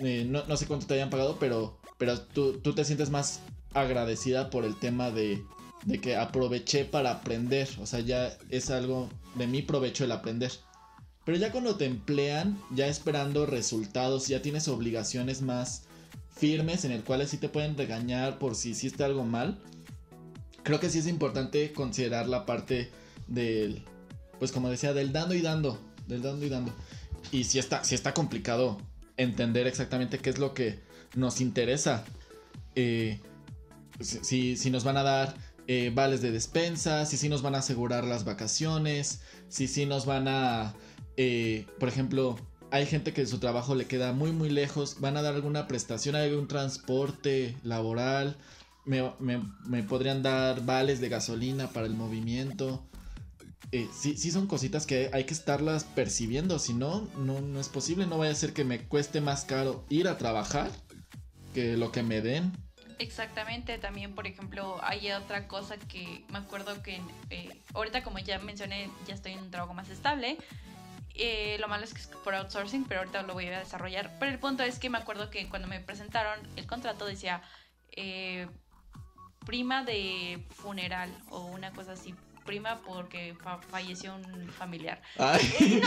eh, 0.00 0.26
no, 0.28 0.44
no 0.46 0.56
sé 0.56 0.66
cuánto 0.66 0.86
te 0.86 0.94
hayan 0.94 1.10
pagado, 1.10 1.36
pero, 1.38 1.78
pero 1.98 2.20
tú, 2.20 2.58
tú 2.58 2.74
te 2.74 2.84
sientes 2.84 3.10
más 3.10 3.40
agradecida 3.74 4.50
por 4.50 4.64
el 4.64 4.76
tema 4.76 5.10
de, 5.10 5.42
de 5.84 6.00
que 6.00 6.16
aproveché 6.16 6.84
para 6.84 7.10
aprender. 7.10 7.68
O 7.80 7.86
sea, 7.86 8.00
ya 8.00 8.36
es 8.48 8.70
algo 8.70 9.08
de 9.34 9.46
mi 9.46 9.62
provecho 9.62 10.04
el 10.04 10.12
aprender. 10.12 10.52
Pero 11.24 11.38
ya 11.38 11.52
cuando 11.52 11.76
te 11.76 11.84
emplean, 11.84 12.58
ya 12.74 12.86
esperando 12.86 13.46
resultados, 13.46 14.28
ya 14.28 14.42
tienes 14.42 14.68
obligaciones 14.68 15.42
más 15.42 15.84
firmes 16.34 16.84
en 16.84 16.92
el 16.92 17.02
cual 17.04 17.26
sí 17.26 17.36
te 17.38 17.48
pueden 17.48 17.76
regañar 17.76 18.38
por 18.38 18.54
si 18.54 18.70
hiciste 18.70 19.04
algo 19.04 19.24
mal. 19.24 19.58
Creo 20.62 20.80
que 20.80 20.90
sí 20.90 20.98
es 20.98 21.06
importante 21.06 21.72
considerar 21.72 22.28
la 22.28 22.46
parte 22.46 22.90
del, 23.26 23.82
pues 24.38 24.52
como 24.52 24.68
decía, 24.68 24.92
del 24.92 25.12
dando 25.12 25.34
y 25.34 25.40
dando, 25.42 25.80
del 26.06 26.22
dando 26.22 26.44
y 26.44 26.48
dando. 26.48 26.72
Y 27.32 27.44
si 27.44 27.58
está, 27.58 27.84
si 27.84 27.94
está 27.94 28.14
complicado 28.14 28.78
entender 29.16 29.66
exactamente 29.66 30.18
qué 30.18 30.30
es 30.30 30.38
lo 30.38 30.54
que 30.54 30.78
nos 31.14 31.40
interesa. 31.40 32.04
Eh, 32.74 33.20
si, 34.00 34.18
si- 34.22 34.56
si 34.56 34.70
nos 34.70 34.84
van 34.84 34.96
a 34.96 35.02
dar 35.02 35.34
eh, 35.66 35.90
vales 35.94 36.20
de 36.22 36.30
despensa, 36.30 37.04
si 37.06 37.16
sí 37.16 37.28
nos 37.28 37.42
van 37.42 37.54
a 37.54 37.58
asegurar 37.58 38.04
las 38.04 38.24
vacaciones, 38.24 39.20
si 39.48 39.68
sí 39.68 39.86
nos 39.86 40.04
van 40.06 40.26
a, 40.28 40.74
eh, 41.16 41.66
por 41.78 41.88
ejemplo, 41.88 42.36
hay 42.70 42.86
gente 42.86 43.12
que 43.12 43.26
su 43.26 43.38
trabajo 43.38 43.74
le 43.74 43.86
queda 43.86 44.12
muy 44.12 44.32
muy 44.32 44.48
lejos, 44.50 45.00
van 45.00 45.16
a 45.16 45.22
dar 45.22 45.34
alguna 45.34 45.66
prestación, 45.66 46.14
algún 46.16 46.48
transporte 46.48 47.56
laboral, 47.62 48.36
me, 48.84 49.12
me- 49.18 49.42
me 49.64 49.82
podrían 49.82 50.22
dar 50.22 50.64
vales 50.64 51.00
de 51.00 51.08
gasolina 51.08 51.68
para 51.68 51.86
el 51.86 51.94
movimiento. 51.94 52.82
Eh, 53.72 53.88
sí, 53.92 54.16
sí 54.16 54.30
son 54.32 54.46
cositas 54.46 54.86
que 54.86 55.10
hay 55.12 55.24
que 55.24 55.34
estarlas 55.34 55.84
percibiendo, 55.84 56.58
si 56.58 56.72
no, 56.74 57.08
no, 57.18 57.40
no 57.40 57.60
es 57.60 57.68
posible, 57.68 58.06
no 58.06 58.18
vaya 58.18 58.32
a 58.32 58.36
ser 58.36 58.52
que 58.52 58.64
me 58.64 58.80
cueste 58.80 59.20
más 59.20 59.44
caro 59.44 59.84
ir 59.88 60.08
a 60.08 60.18
trabajar 60.18 60.70
que 61.54 61.76
lo 61.76 61.92
que 61.92 62.02
me 62.02 62.20
den. 62.20 62.52
Exactamente, 62.98 63.78
también 63.78 64.14
por 64.14 64.26
ejemplo 64.26 64.78
hay 64.82 65.10
otra 65.12 65.48
cosa 65.48 65.76
que 65.78 66.22
me 66.30 66.38
acuerdo 66.38 66.82
que 66.82 67.00
eh, 67.30 67.48
ahorita 67.72 68.02
como 68.02 68.18
ya 68.18 68.38
mencioné 68.40 68.90
ya 69.06 69.14
estoy 69.14 69.32
en 69.32 69.38
un 69.38 69.50
trabajo 69.50 69.72
más 69.72 69.88
estable, 69.88 70.36
Eh, 71.22 71.58
lo 71.60 71.68
malo 71.68 71.84
es 71.84 71.92
que 71.92 72.00
es 72.00 72.06
por 72.06 72.34
outsourcing, 72.34 72.84
pero 72.86 73.00
ahorita 73.00 73.22
lo 73.24 73.34
voy 73.34 73.46
a 73.48 73.58
desarrollar. 73.58 74.10
Pero 74.18 74.32
el 74.32 74.38
punto 74.38 74.62
es 74.62 74.78
que 74.78 74.88
me 74.88 74.96
acuerdo 74.96 75.28
que 75.28 75.48
cuando 75.50 75.68
me 75.68 75.78
presentaron 75.80 76.38
el 76.56 76.66
contrato 76.66 77.04
decía 77.04 77.42
eh, 77.92 78.48
prima 79.44 79.84
de 79.84 80.42
funeral 80.50 81.14
o 81.30 81.40
una 81.42 81.72
cosa 81.72 81.92
así, 81.92 82.14
prima 82.46 82.80
porque 82.86 83.34
fa- 83.42 83.58
falleció 83.70 84.14
un 84.14 84.48
familiar. 84.48 85.02
Ay, 85.18 85.82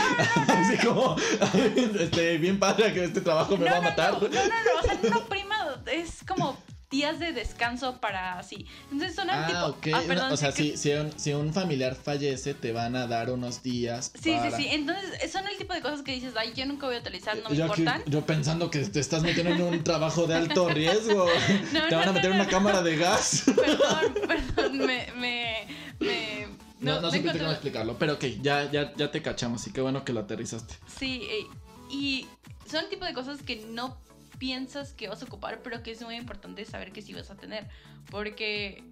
así 0.48 0.86
como, 0.86 1.16
este, 1.98 2.38
bien 2.38 2.58
padre 2.60 2.92
que 2.92 3.04
este 3.04 3.20
trabajo 3.20 3.56
me 3.56 3.68
va 3.70 3.78
a 3.78 3.80
matar. 3.80 4.12
No, 4.14 4.20
no, 4.20 4.28
no, 4.28 4.80
o 4.80 4.82
sea, 4.82 4.98
no 5.10 5.24
prima, 5.26 5.56
es 5.90 6.22
como 6.26 6.56
días 6.94 7.18
de 7.18 7.32
descanso 7.32 8.00
para 8.00 8.38
así. 8.38 8.66
Entonces 8.90 9.16
son 9.16 9.28
ah, 9.30 9.46
tipo, 9.46 9.66
ok. 9.66 9.86
Ah, 9.94 10.02
perdón, 10.06 10.32
o 10.32 10.36
sea, 10.36 10.52
si, 10.52 10.76
si, 10.76 10.92
un, 10.92 11.18
si, 11.18 11.32
un, 11.32 11.52
familiar 11.52 11.96
fallece, 11.96 12.54
te 12.54 12.72
van 12.72 12.94
a 12.94 13.06
dar 13.06 13.30
unos 13.30 13.62
días. 13.62 14.12
Sí, 14.14 14.34
sí, 14.42 14.48
sí. 14.56 14.68
Entonces 14.70 15.30
son 15.30 15.46
el 15.48 15.56
tipo 15.56 15.74
de 15.74 15.80
cosas 15.80 16.02
que 16.02 16.12
dices, 16.12 16.34
ay, 16.36 16.52
yo 16.54 16.64
nunca 16.66 16.86
voy 16.86 16.96
a 16.96 17.00
utilizar, 17.00 17.36
no 17.38 17.50
me 17.50 17.56
yo 17.56 17.66
importan. 17.66 18.02
yo 18.06 18.24
pensando 18.24 18.70
que 18.70 18.78
te 18.80 19.00
estás 19.00 19.22
metiendo 19.22 19.54
en 19.54 19.62
un 19.62 19.84
trabajo 19.84 20.26
de 20.26 20.36
alto 20.36 20.68
riesgo. 20.70 21.26
te 21.72 21.94
van 21.94 22.08
a 22.08 22.12
meter 22.12 22.30
en 22.30 22.36
una 22.36 22.46
cámara 22.46 22.82
de 22.82 22.96
gas. 22.96 23.44
Perdón, 23.46 24.14
perdón, 24.28 24.78
me, 24.78 25.08
me, 25.16 25.66
me 25.98 26.46
no, 26.80 27.00
no, 27.00 27.10
sé 27.10 27.24
cómo 27.24 27.50
explicarlo, 27.50 27.98
pero 27.98 28.14
ok, 28.14 28.24
ya, 28.40 28.70
ya, 28.70 28.94
ya 28.94 29.10
te 29.10 29.20
cachamos 29.20 29.66
y 29.66 29.72
qué 29.72 29.80
bueno 29.80 30.04
que 30.04 30.12
lo 30.12 30.20
aterrizaste. 30.20 30.74
Sí, 30.98 31.26
eh, 31.28 31.46
y 31.90 32.26
son 32.70 32.84
el 32.84 32.90
tipo 32.90 33.04
de 33.04 33.14
cosas 33.14 33.42
que 33.42 33.56
no 33.68 33.96
piensas 34.38 34.92
que 34.92 35.08
vas 35.08 35.22
a 35.22 35.26
ocupar, 35.26 35.62
pero 35.62 35.82
que 35.82 35.90
es 35.90 36.02
muy 36.02 36.16
importante 36.16 36.64
saber 36.64 36.92
que 36.92 37.02
sí 37.02 37.14
vas 37.14 37.30
a 37.30 37.36
tener. 37.36 37.68
Porque 38.10 38.84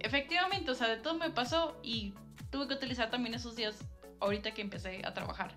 efectivamente, 0.00 0.70
o 0.70 0.74
sea, 0.74 0.88
de 0.88 0.96
todo 0.96 1.14
me 1.14 1.30
pasó 1.30 1.78
y 1.82 2.14
tuve 2.50 2.68
que 2.68 2.74
utilizar 2.74 3.10
también 3.10 3.34
esos 3.34 3.56
días 3.56 3.78
ahorita 4.20 4.52
que 4.52 4.62
empecé 4.62 5.02
a 5.04 5.14
trabajar. 5.14 5.54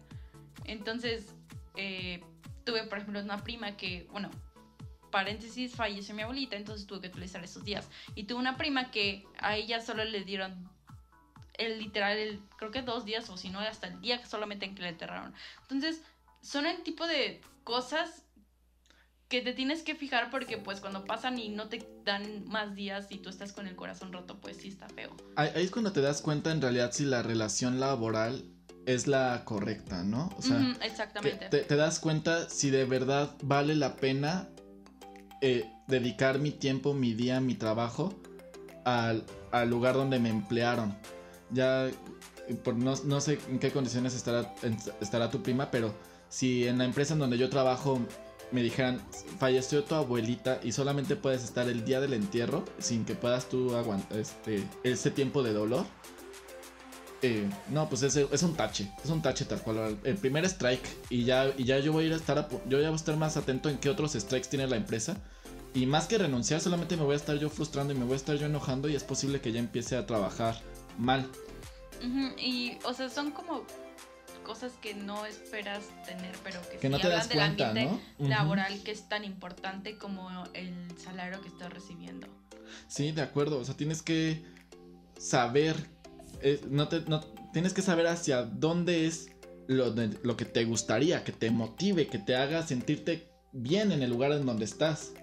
Entonces, 0.65 1.35
eh, 1.75 2.23
tuve, 2.63 2.83
por 2.83 2.99
ejemplo, 2.99 3.19
una 3.19 3.43
prima 3.43 3.75
que, 3.75 4.07
bueno, 4.11 4.29
paréntesis, 5.11 5.75
falleció 5.75 6.15
mi 6.15 6.23
abuelita, 6.23 6.55
entonces 6.55 6.87
tuve 6.87 7.01
que 7.01 7.07
utilizar 7.09 7.43
esos 7.43 7.63
días. 7.63 7.89
Y 8.15 8.23
tuve 8.23 8.39
una 8.39 8.57
prima 8.57 8.91
que 8.91 9.25
a 9.39 9.55
ella 9.55 9.81
solo 9.81 10.03
le 10.03 10.23
dieron 10.23 10.69
el 11.55 11.79
literal, 11.79 12.17
el, 12.17 12.39
creo 12.57 12.71
que 12.71 12.81
dos 12.81 13.05
días 13.05 13.29
o 13.29 13.37
si 13.37 13.49
no, 13.49 13.59
hasta 13.59 13.87
el 13.87 14.01
día 14.01 14.25
solamente 14.25 14.65
en 14.65 14.75
que 14.75 14.81
le 14.81 14.89
enterraron. 14.89 15.33
Entonces, 15.61 16.01
son 16.41 16.65
el 16.65 16.81
tipo 16.83 17.05
de 17.05 17.41
cosas 17.63 18.25
que 19.33 19.41
te 19.41 19.53
tienes 19.53 19.81
que 19.81 19.95
fijar 19.95 20.29
porque 20.29 20.59
pues 20.59 20.79
cuando 20.79 21.05
pasan 21.05 21.39
y 21.39 21.49
no 21.49 21.67
te 21.67 21.89
dan 22.05 22.45
más 22.45 22.75
días 22.75 23.07
y 23.09 23.17
tú 23.17 23.29
estás 23.29 23.51
con 23.51 23.65
el 23.65 23.75
corazón 23.75 24.13
roto, 24.13 24.39
pues 24.39 24.57
sí 24.57 24.67
está 24.67 24.87
feo. 24.89 25.09
Ahí 25.35 25.49
es 25.55 25.71
cuando 25.71 25.91
te 25.91 26.01
das 26.01 26.21
cuenta 26.21 26.51
en 26.51 26.61
realidad 26.61 26.91
si 26.91 27.03
la 27.03 27.23
relación 27.23 27.79
laboral 27.79 28.45
es 28.85 29.07
la 29.07 29.41
correcta, 29.43 30.03
¿no? 30.03 30.29
O 30.37 30.41
sea, 30.43 30.77
exactamente. 30.83 31.47
Te, 31.49 31.75
das 31.75 31.99
cuenta 31.99 32.47
si 32.47 32.69
de 32.69 32.85
verdad 32.85 33.35
vale 33.41 33.73
la 33.73 33.95
pena 33.95 34.49
eh, 35.41 35.65
dedicar 35.87 36.37
mi 36.37 36.51
tiempo, 36.51 36.93
mi 36.93 37.15
día, 37.15 37.39
mi 37.39 37.55
trabajo 37.55 38.13
al, 38.85 39.25
al 39.51 39.67
lugar 39.67 39.95
donde 39.95 40.19
me 40.19 40.29
emplearon. 40.29 40.95
Ya, 41.49 41.89
por, 42.63 42.75
no, 42.75 42.93
no, 43.03 43.19
sé 43.19 43.39
en 43.49 43.57
qué 43.57 43.71
condiciones 43.71 44.13
estará, 44.13 44.53
estará 45.01 45.31
tu 45.31 45.41
prima, 45.41 45.71
pero 45.71 45.91
si 46.29 46.67
en 46.67 46.77
la 46.77 46.85
empresa 46.85 47.13
en 47.13 47.19
donde 47.19 47.39
yo 47.39 47.49
trabajo 47.49 47.99
me 48.51 48.62
dijeran, 48.62 49.01
falleció 49.39 49.83
tu 49.83 49.95
abuelita 49.95 50.59
y 50.63 50.71
solamente 50.71 51.15
puedes 51.15 51.43
estar 51.43 51.67
el 51.67 51.85
día 51.85 52.00
del 52.01 52.13
entierro 52.13 52.63
sin 52.79 53.05
que 53.05 53.15
puedas 53.15 53.50
tú 53.50 53.75
aguantar 53.75 54.17
este, 54.17 54.63
ese 54.83 55.12
tiempo 55.12 55.43
de 55.43 55.53
dolor. 55.53 55.85
Eh, 57.21 57.50
no, 57.69 57.88
pues 57.88 58.03
es, 58.03 58.17
es 58.17 58.43
un 58.43 58.53
tache, 58.53 58.91
es 59.03 59.09
un 59.09 59.21
tache 59.21 59.45
tal 59.45 59.62
cual. 59.62 59.97
El 60.03 60.17
primer 60.17 60.43
strike 60.45 60.85
y 61.09 61.23
ya, 61.23 61.53
y 61.57 61.63
ya 61.63 61.79
yo 61.79 61.93
voy 61.93 62.03
a 62.03 62.07
ir 62.07 62.13
a 62.13 62.17
estar, 62.17 62.47
yo 62.67 62.79
ya 62.79 62.89
voy 62.89 62.93
a 62.93 62.95
estar 62.95 63.15
más 63.15 63.38
atento 63.38 63.69
en 63.69 63.77
qué 63.77 63.89
otros 63.89 64.13
strikes 64.13 64.50
tiene 64.50 64.67
la 64.67 64.75
empresa. 64.75 65.17
Y 65.73 65.85
más 65.88 66.05
que 66.05 66.17
renunciar, 66.17 66.59
solamente 66.62 66.95
me 66.97 67.03
voy 67.03 67.13
a 67.13 67.15
estar 67.15 67.38
yo 67.39 67.50
frustrando 67.50 67.93
y 67.93 67.97
me 67.97 68.03
voy 68.03 68.13
a 68.13 68.17
estar 68.17 68.35
yo 68.35 68.45
enojando 68.45 68.89
y 68.89 68.95
es 68.95 69.03
posible 69.03 69.41
que 69.41 69.51
ya 69.51 69.59
empiece 69.59 69.95
a 69.95 70.05
trabajar 70.05 70.62
mal. 70.97 71.27
Y, 72.38 72.77
o 72.83 72.93
sea, 72.93 73.09
son 73.09 73.31
como 73.31 73.63
cosas 74.43 74.73
que 74.81 74.93
no 74.93 75.25
esperas 75.25 75.83
tener, 76.05 76.35
pero 76.43 76.59
que, 76.69 76.77
que 76.77 76.89
no 76.89 77.00
te 77.00 77.09
das 77.09 77.27
cuenta, 77.27 77.73
¿no? 77.73 78.00
laboral 78.19 78.81
que 78.83 78.91
es 78.91 79.07
tan 79.09 79.23
importante 79.23 79.97
como 79.97 80.29
el 80.53 80.73
salario 80.97 81.41
que 81.41 81.47
estás 81.47 81.71
recibiendo. 81.71 82.27
Sí, 82.88 83.12
de 83.12 83.21
acuerdo. 83.21 83.59
O 83.59 83.65
sea, 83.65 83.75
tienes 83.75 84.01
que 84.01 84.43
saber, 85.17 85.75
eh, 86.41 86.62
no, 86.69 86.88
te, 86.88 87.01
no 87.01 87.21
tienes 87.51 87.73
que 87.73 87.81
saber 87.81 88.07
hacia 88.07 88.43
dónde 88.43 89.07
es 89.07 89.29
lo, 89.67 89.93
lo 90.23 90.38
que 90.38 90.45
te 90.45 90.65
gustaría, 90.65 91.23
que 91.23 91.31
te 91.31 91.50
motive, 91.51 92.07
que 92.07 92.19
te 92.19 92.35
haga 92.35 92.65
sentirte 92.65 93.29
bien 93.51 93.91
en 93.91 94.01
el 94.01 94.09
lugar 94.09 94.31
en 94.31 94.45
donde 94.45 94.65
estás. 94.65 95.13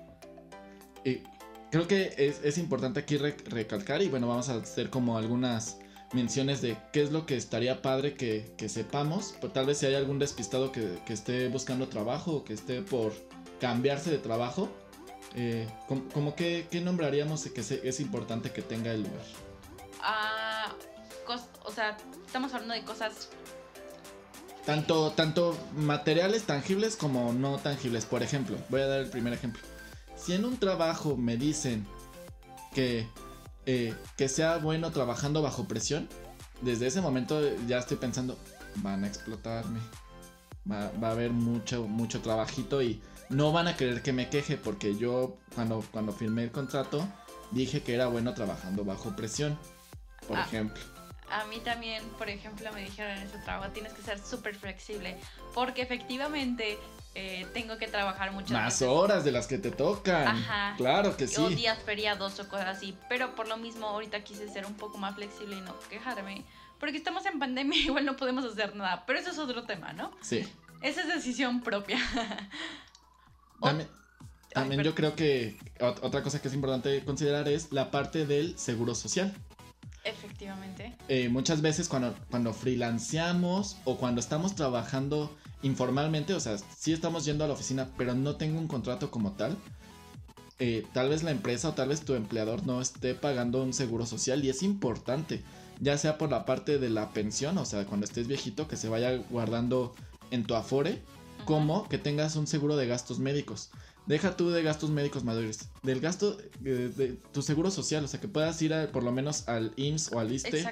Y 1.05 1.23
creo 1.71 1.87
que 1.87 2.15
es, 2.17 2.41
es 2.43 2.59
importante 2.59 3.01
aquí 3.01 3.17
recalcar 3.17 4.03
y 4.03 4.09
bueno, 4.09 4.29
vamos 4.29 4.49
a 4.49 4.57
hacer 4.57 4.91
como 4.91 5.19
algunas 5.19 5.79
menciones 6.13 6.61
de 6.61 6.77
qué 6.93 7.03
es 7.03 7.13
lo 7.13 7.27
que 7.27 7.37
estaría 7.37 7.83
padre 7.83 8.15
que, 8.15 8.69
sepamos. 8.69 9.35
Pues, 9.41 9.53
tal 9.53 9.67
vez 9.67 9.79
si 9.79 9.87
hay 9.87 9.95
algún 9.95 10.19
despistado 10.19 10.73
que, 10.73 10.99
esté 11.09 11.49
buscando 11.49 11.89
trabajo 11.89 12.33
o 12.33 12.45
que 12.45 12.55
esté 12.55 12.83
por 12.83 13.13
cambiarse 13.61 14.11
de 14.11 14.19
trabajo. 14.19 14.69
Eh, 15.37 15.69
¿Cómo 16.13 16.35
que 16.35 16.67
qué 16.71 16.81
nombraríamos 16.81 17.45
que 17.45 17.61
es 17.61 18.01
importante 18.01 18.51
que 18.51 18.63
tenga 18.63 18.93
el 18.93 19.03
lugar? 19.03 19.25
Ah, 20.03 20.73
o 21.65 21.71
sea, 21.71 21.97
estamos 22.27 22.53
hablando 22.55 22.75
de 22.75 22.85
cosas... 22.85 23.29
Tanto, 24.67 25.13
tanto 25.13 25.57
materiales 25.75 26.45
tangibles 26.45 26.97
como 26.97 27.33
no 27.33 27.59
tangibles. 27.59 28.05
Por 28.05 28.23
ejemplo, 28.23 28.59
voy 28.69 28.83
a 28.83 28.87
dar 28.87 29.01
el 29.01 29.09
primer 29.09 29.33
ejemplo. 29.33 29.63
Si 30.17 30.35
en 30.35 30.45
un 30.45 30.59
trabajo 30.59 31.17
me 31.17 31.37
dicen 31.37 31.87
que 32.75 33.09
eh, 33.67 33.95
que 34.17 34.29
sea 34.29 34.59
bueno 34.59 34.91
trabajando 34.91 35.43
bajo 35.43 35.65
presión, 35.65 36.09
desde 36.63 36.87
ese 36.87 37.01
momento 37.01 37.41
ya 37.67 37.79
estoy 37.79 37.97
pensando, 37.97 38.39
van 38.77 39.05
a 39.05 39.07
explotarme. 39.07 39.81
Va, 40.71 40.91
a 41.09 41.11
haber 41.11 41.31
mucho, 41.31 41.89
mucho 41.89 42.21
trabajito 42.21 42.83
y 42.83 43.03
no 43.31 43.51
van 43.51 43.67
a 43.67 43.77
querer 43.77 44.03
que 44.03 44.13
me 44.13 44.29
queje 44.29 44.57
porque 44.57 44.95
yo 44.95 45.39
cuando, 45.55 45.83
cuando 45.91 46.13
firmé 46.13 46.45
el 46.45 46.53
contrato 46.53 47.09
dije 47.51 47.83
que 47.83 47.95
era 47.95 48.07
bueno 48.07 48.35
trabajando 48.35 48.85
bajo 48.85 49.17
presión, 49.17 49.59
por 50.29 50.39
ah, 50.39 50.43
ejemplo. 50.43 50.83
A 51.31 51.45
mí 51.47 51.61
también, 51.61 52.05
por 52.19 52.29
ejemplo, 52.29 52.71
me 52.73 52.83
dijeron 52.83 53.13
en 53.13 53.23
ese 53.27 53.39
trabajo, 53.39 53.73
tienes 53.73 53.93
que 53.95 54.03
ser 54.03 54.19
súper 54.21 54.55
flexible 54.55 55.17
porque 55.55 55.83
efectivamente 55.83 56.79
eh, 57.15 57.47
tengo 57.53 57.77
que 57.77 57.89
trabajar 57.89 58.33
muchas 58.33 58.53
Más 58.53 58.83
horas 58.83 59.25
de 59.25 59.33
las 59.33 59.47
que 59.47 59.59
te 59.59 59.71
tocan. 59.71 60.29
Ajá. 60.29 60.75
Claro 60.77 61.17
que 61.17 61.27
sí. 61.27 61.41
O 61.41 61.49
días 61.49 61.79
feriados 61.85 62.39
o 62.39 62.49
cosas 62.49 62.77
así. 62.77 62.97
Pero 63.09 63.35
por 63.35 63.49
lo 63.49 63.57
mismo, 63.57 63.87
ahorita 63.87 64.23
quise 64.23 64.49
ser 64.49 64.65
un 64.65 64.75
poco 64.75 64.99
más 64.99 65.17
flexible 65.17 65.57
y 65.57 65.61
no 65.61 65.77
quejarme. 65.89 66.45
Porque 66.79 66.97
estamos 66.97 67.27
en 67.27 67.39
pandemia, 67.39 67.79
igual 67.85 68.05
no 68.05 68.17
podemos 68.17 68.45
hacer 68.45 68.77
nada. 68.77 69.05
Pero 69.07 69.19
eso 69.19 69.31
es 69.31 69.39
otro 69.39 69.65
tema, 69.65 69.93
¿no? 69.93 70.13
Sí. 70.21 70.47
Esa 70.83 71.03
es 71.03 71.09
decisión 71.09 71.63
propia. 71.63 71.99
También, 74.53 74.83
yo 74.83 74.95
creo 74.95 75.15
que 75.15 75.57
otra 75.81 76.23
cosa 76.23 76.41
que 76.41 76.49
es 76.49 76.55
importante 76.55 77.05
considerar 77.05 77.47
es 77.49 77.71
la 77.71 77.91
parte 77.91 78.27
del 78.27 78.59
seguro 78.59 78.95
social. 78.95 79.33
Efectivamente. 80.03 80.97
Eh, 81.09 81.29
muchas 81.29 81.61
veces 81.61 81.89
cuando, 81.89 82.17
cuando 82.31 82.53
freelanceamos 82.53 83.77
o 83.85 83.99
cuando 83.99 84.21
estamos 84.21 84.55
trabajando 84.55 85.39
informalmente, 85.63 86.35
o 86.35 86.41
sea, 86.41 86.57
sí 86.77 86.93
estamos 86.93 87.25
yendo 87.25 87.45
a 87.45 87.47
la 87.47 87.55
oficina, 87.55 87.89
pero 87.97 88.15
no 88.15 88.37
tengo 88.37 88.59
un 88.59 88.69
contrato 88.69 89.11
como 89.11 89.33
tal. 89.33 89.57
Eh, 90.59 90.87
tal 90.93 91.09
vez 91.09 91.23
la 91.23 91.31
empresa 91.31 91.71
o 91.71 91.73
tal 91.73 91.89
vez 91.89 92.03
tu 92.03 92.15
empleador 92.15 92.67
no 92.67 92.83
esté 92.83 93.15
pagando 93.15 93.63
un 93.63 93.73
seguro 93.73 94.05
social 94.05 94.45
y 94.45 94.51
es 94.51 94.63
importante, 94.63 95.43
ya 95.81 95.97
sea 95.97 96.19
por 96.19 96.31
la 96.31 96.45
parte 96.45 96.79
de 96.79 96.91
la 96.91 97.13
pensión, 97.13 97.57
o 97.57 97.65
sea, 97.65 97.87
cuando 97.87 98.05
estés 98.05 98.29
viejito, 98.29 98.69
que 98.69 98.77
se 98.77 98.89
vaya 98.89 99.17
guardando 99.31 99.95
en 100.31 100.45
tu 100.45 100.55
afore, 100.55 101.01
como 101.47 101.89
que 101.89 101.97
tengas 101.97 102.37
un 102.37 102.47
seguro 102.47 102.77
de 102.77 102.87
gastos 102.87 103.19
médicos. 103.19 103.71
Deja 104.07 104.37
tú 104.37 104.51
de 104.51 104.63
gastos 104.63 104.91
médicos 104.91 105.25
mayores, 105.25 105.69
del 105.83 106.01
gasto 106.01 106.37
eh, 106.65 106.91
de, 106.95 107.17
tu 107.33 107.43
seguro 107.43 107.71
social, 107.71 108.05
o 108.05 108.09
sea, 108.09 108.21
que 108.21 108.29
puedas 108.29 108.61
ir 108.61 108.75
por 108.93 109.03
lo 109.03 109.13
menos 109.13 109.49
al 109.49 109.73
IMSS 109.77 110.13
o 110.13 110.21
al 110.21 110.33
ISTE 110.33 110.67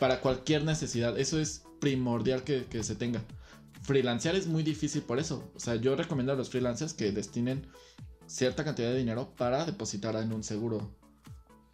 para 0.00 0.20
cualquier 0.20 0.64
necesidad. 0.64 1.18
Eso 1.18 1.38
es 1.38 1.62
primordial 1.80 2.42
que, 2.44 2.64
que 2.64 2.82
se 2.82 2.96
tenga 2.96 3.22
freelancear 3.88 4.36
es 4.36 4.46
muy 4.46 4.62
difícil 4.62 5.00
por 5.00 5.18
eso. 5.18 5.50
O 5.56 5.60
sea, 5.60 5.76
yo 5.76 5.96
recomiendo 5.96 6.32
a 6.34 6.36
los 6.36 6.50
freelancers 6.50 6.92
que 6.92 7.10
destinen 7.10 7.66
cierta 8.26 8.62
cantidad 8.62 8.90
de 8.90 8.98
dinero 8.98 9.34
para 9.34 9.64
depositar 9.64 10.14
en 10.16 10.30
un 10.30 10.44
seguro 10.44 10.94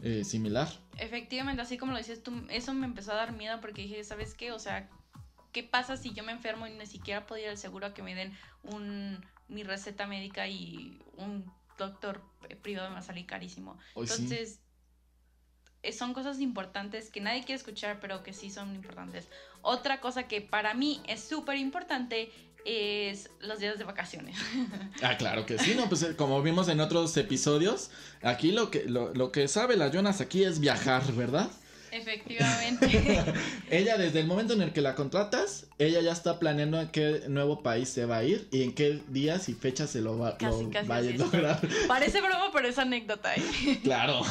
eh, 0.00 0.22
similar. 0.22 0.68
Efectivamente, 0.96 1.60
así 1.60 1.76
como 1.76 1.90
lo 1.90 1.98
dices 1.98 2.22
tú, 2.22 2.32
eso 2.50 2.72
me 2.72 2.86
empezó 2.86 3.10
a 3.12 3.16
dar 3.16 3.32
miedo 3.32 3.60
porque 3.60 3.82
dije, 3.82 4.04
¿sabes 4.04 4.34
qué? 4.34 4.52
O 4.52 4.60
sea, 4.60 4.88
¿qué 5.52 5.64
pasa 5.64 5.96
si 5.96 6.14
yo 6.14 6.22
me 6.22 6.30
enfermo 6.30 6.68
y 6.68 6.70
ni 6.70 6.86
siquiera 6.86 7.26
puedo 7.26 7.42
ir 7.42 7.48
al 7.48 7.58
seguro 7.58 7.88
a 7.88 7.94
que 7.94 8.04
me 8.04 8.14
den 8.14 8.32
un, 8.62 9.24
mi 9.48 9.64
receta 9.64 10.06
médica 10.06 10.46
y 10.46 11.02
un 11.16 11.50
doctor 11.78 12.22
privado 12.62 12.90
me 12.90 12.94
va 12.94 13.00
a 13.00 13.02
salir 13.02 13.26
carísimo? 13.26 13.76
Entonces, 13.96 14.60
eh, 15.82 15.92
son 15.92 16.14
cosas 16.14 16.38
importantes 16.38 17.10
que 17.10 17.20
nadie 17.20 17.40
quiere 17.40 17.56
escuchar, 17.56 17.98
pero 17.98 18.22
que 18.22 18.32
sí 18.32 18.50
son 18.50 18.72
importantes. 18.76 19.26
Otra 19.64 20.00
cosa 20.00 20.28
que 20.28 20.42
para 20.42 20.74
mí 20.74 21.02
es 21.08 21.24
súper 21.24 21.56
importante 21.56 22.30
es 22.66 23.30
los 23.40 23.58
días 23.58 23.78
de 23.78 23.84
vacaciones. 23.84 24.36
Ah, 25.02 25.16
claro 25.18 25.44
que 25.44 25.58
sí, 25.58 25.74
no, 25.74 25.88
pues 25.88 26.02
eh, 26.02 26.16
como 26.16 26.40
vimos 26.40 26.68
en 26.68 26.80
otros 26.80 27.14
episodios, 27.16 27.90
aquí 28.22 28.52
lo 28.52 28.70
que, 28.70 28.84
lo, 28.84 29.32
que 29.32 29.48
sabe 29.48 29.76
la 29.76 29.90
Jonas 29.90 30.20
aquí 30.20 30.44
es 30.44 30.60
viajar, 30.60 31.02
¿verdad? 31.12 31.50
Efectivamente. 31.94 33.32
ella 33.70 33.96
desde 33.96 34.18
el 34.18 34.26
momento 34.26 34.52
en 34.54 34.62
el 34.62 34.72
que 34.72 34.80
la 34.80 34.96
contratas, 34.96 35.66
ella 35.78 36.00
ya 36.00 36.10
está 36.10 36.40
planeando 36.40 36.80
a 36.80 36.90
qué 36.90 37.22
nuevo 37.28 37.62
país 37.62 37.88
se 37.88 38.04
va 38.04 38.16
a 38.16 38.24
ir 38.24 38.48
y 38.50 38.64
en 38.64 38.74
qué 38.74 39.00
días 39.08 39.48
y 39.48 39.54
fechas 39.54 39.90
se 39.90 40.00
lo 40.00 40.18
va, 40.18 40.36
Casi, 40.36 40.64
lo 40.64 40.70
casi 40.70 40.88
va 40.88 40.96
a 40.96 41.02
lograr. 41.02 41.60
Parece 41.86 42.20
broma, 42.20 42.50
pero 42.52 42.66
es 42.66 42.78
anécdota, 42.78 43.32
¿eh? 43.36 43.80
claro. 43.84 44.22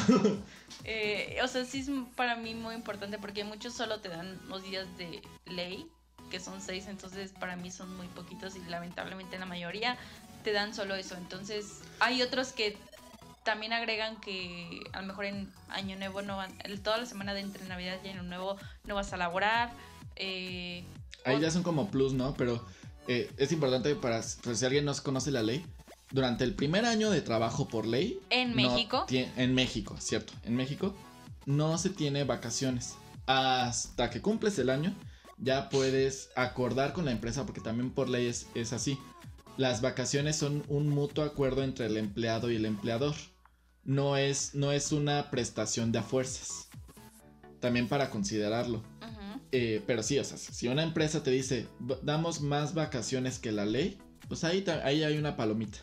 Eh, 0.84 1.38
o 1.42 1.48
sea, 1.48 1.64
sí 1.64 1.80
es 1.80 1.90
para 2.14 2.36
mí 2.36 2.54
muy 2.54 2.74
importante 2.74 3.18
porque 3.18 3.44
muchos 3.44 3.72
solo 3.72 4.00
te 4.00 4.10
dan 4.10 4.38
los 4.48 4.62
días 4.62 4.86
de 4.98 5.22
ley, 5.46 5.86
que 6.30 6.40
son 6.40 6.60
seis, 6.60 6.86
entonces 6.86 7.32
para 7.32 7.56
mí 7.56 7.70
son 7.70 7.96
muy 7.96 8.08
poquitos 8.08 8.56
y 8.56 8.70
lamentablemente 8.70 9.38
la 9.38 9.46
mayoría 9.46 9.96
te 10.42 10.52
dan 10.52 10.74
solo 10.74 10.94
eso. 10.96 11.16
Entonces 11.16 11.80
hay 11.98 12.20
otros 12.20 12.52
que 12.52 12.76
también 13.44 13.72
agregan 13.72 14.20
que 14.20 14.80
a 14.92 15.00
lo 15.00 15.06
mejor 15.08 15.26
en 15.26 15.52
Año 15.68 15.96
Nuevo 15.96 16.22
no 16.22 16.36
van, 16.36 16.52
toda 16.82 16.98
la 16.98 17.06
semana 17.06 17.34
de 17.34 17.40
entre 17.40 17.64
Navidad 17.66 17.98
y 18.04 18.08
Año 18.08 18.22
Nuevo 18.22 18.56
no 18.84 18.94
vas 18.94 19.12
a 19.12 19.16
laborar. 19.16 19.72
eh, 20.16 20.84
Ahí 21.24 21.36
o- 21.36 21.40
ya 21.40 21.50
son 21.50 21.62
como 21.62 21.90
plus, 21.90 22.12
¿no? 22.12 22.34
Pero 22.34 22.64
eh, 23.08 23.30
es 23.36 23.52
importante 23.52 23.94
para, 23.94 24.22
por 24.42 24.56
si 24.56 24.64
alguien 24.64 24.84
no 24.84 24.94
conoce 25.02 25.30
la 25.30 25.42
ley. 25.42 25.64
Durante 26.10 26.44
el 26.44 26.54
primer 26.54 26.84
año 26.84 27.10
de 27.10 27.20
trabajo 27.22 27.66
por 27.68 27.86
ley. 27.86 28.20
En 28.30 28.54
México. 28.54 29.06
en 29.10 29.54
México, 29.54 29.96
cierto. 29.98 30.32
En 30.44 30.54
México 30.54 30.94
no 31.46 31.76
se 31.78 31.90
tiene 31.90 32.24
vacaciones. 32.24 32.94
Hasta 33.26 34.10
que 34.10 34.20
cumples 34.20 34.58
el 34.58 34.70
año, 34.70 34.94
ya 35.38 35.68
puedes 35.70 36.30
acordar 36.36 36.92
con 36.92 37.04
la 37.06 37.10
empresa, 37.10 37.44
porque 37.46 37.60
también 37.60 37.90
por 37.90 38.08
ley 38.08 38.26
es, 38.26 38.46
es 38.54 38.72
así. 38.72 38.98
Las 39.56 39.80
vacaciones 39.80 40.36
son 40.36 40.62
un 40.68 40.88
mutuo 40.88 41.24
acuerdo 41.24 41.62
entre 41.62 41.86
el 41.86 41.96
empleado 41.96 42.50
y 42.50 42.56
el 42.56 42.64
empleador. 42.66 43.14
No 43.84 44.16
es, 44.16 44.54
no 44.54 44.72
es 44.72 44.92
una 44.92 45.30
prestación 45.30 45.92
de 45.92 45.98
a 45.98 46.02
fuerzas. 46.02 46.68
También 47.60 47.88
para 47.88 48.10
considerarlo. 48.10 48.82
Eh, 49.52 49.82
pero 49.86 50.02
sí, 50.02 50.18
o 50.18 50.24
sea, 50.24 50.36
si 50.36 50.66
una 50.68 50.82
empresa 50.82 51.22
te 51.22 51.30
dice, 51.30 51.68
"V- 51.80 51.98
damos 52.02 52.40
más 52.40 52.74
vacaciones 52.74 53.38
que 53.38 53.52
la 53.52 53.64
ley, 53.64 53.98
pues 54.28 54.42
ahí, 54.42 54.64
ahí 54.82 55.04
hay 55.04 55.16
una 55.16 55.36
palomita. 55.36 55.78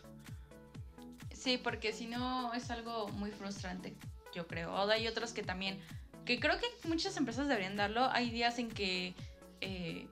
Sí, 1.33 1.57
porque 1.57 1.93
si 1.93 2.05
no 2.07 2.53
es 2.53 2.69
algo 2.69 3.07
muy 3.09 3.31
frustrante, 3.31 3.95
yo 4.35 4.45
creo. 4.45 4.73
O 4.73 4.89
hay 4.89 5.07
otros 5.07 5.31
que 5.31 5.41
también, 5.41 5.79
que 6.25 6.39
creo 6.39 6.57
que 6.59 6.67
muchas 6.87 7.15
empresas 7.17 7.47
deberían 7.47 7.77
darlo. 7.77 8.09
Hay 8.11 8.29
días 8.29 8.59
en 8.59 8.67
que, 8.69 9.15
eh, 9.61 10.07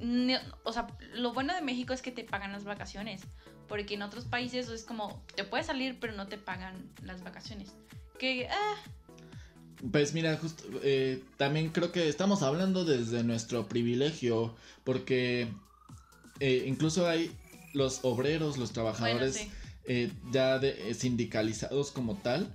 no- 0.00 0.38
o 0.64 0.72
sea, 0.72 0.86
lo 1.14 1.32
bueno 1.32 1.54
de 1.54 1.60
México 1.62 1.92
es 1.92 2.02
que 2.02 2.10
te 2.12 2.24
pagan 2.24 2.52
las 2.52 2.64
vacaciones, 2.64 3.22
porque 3.68 3.94
en 3.94 4.02
otros 4.02 4.24
países 4.24 4.68
es 4.68 4.84
como, 4.84 5.22
te 5.36 5.44
puedes 5.44 5.66
salir, 5.66 5.98
pero 6.00 6.14
no 6.14 6.26
te 6.26 6.38
pagan 6.38 6.74
las 7.04 7.22
vacaciones. 7.22 7.74
Que, 8.18 8.48
ah, 8.48 8.74
Pues 9.90 10.12
mira, 10.12 10.36
justo, 10.36 10.64
eh, 10.82 11.22
también 11.38 11.70
creo 11.70 11.90
que 11.90 12.08
estamos 12.08 12.42
hablando 12.42 12.84
desde 12.84 13.22
nuestro 13.24 13.66
privilegio, 13.66 14.54
porque 14.84 15.48
eh, 16.38 16.64
incluso 16.66 17.08
hay 17.08 17.34
los 17.72 18.00
obreros, 18.02 18.58
los 18.58 18.72
bueno, 18.72 18.74
trabajadores 18.74 19.36
sí. 19.36 19.50
eh, 19.86 20.12
ya 20.32 20.58
de- 20.58 20.92
sindicalizados 20.94 21.92
como 21.92 22.16
tal, 22.16 22.54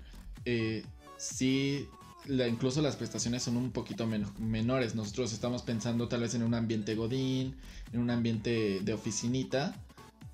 sí, 1.17 1.87
la- 2.27 2.47
incluso 2.47 2.81
las 2.81 2.95
prestaciones 2.95 3.43
son 3.43 3.57
un 3.57 3.71
poquito 3.71 4.05
men- 4.07 4.25
menores. 4.39 4.95
Nosotros 4.95 5.33
estamos 5.33 5.61
pensando 5.63 6.07
tal 6.07 6.21
vez 6.21 6.33
en 6.35 6.43
un 6.43 6.53
ambiente 6.53 6.95
godín, 6.95 7.55
en 7.93 7.99
un 7.99 8.09
ambiente 8.09 8.79
de 8.81 8.93
oficinita, 8.93 9.75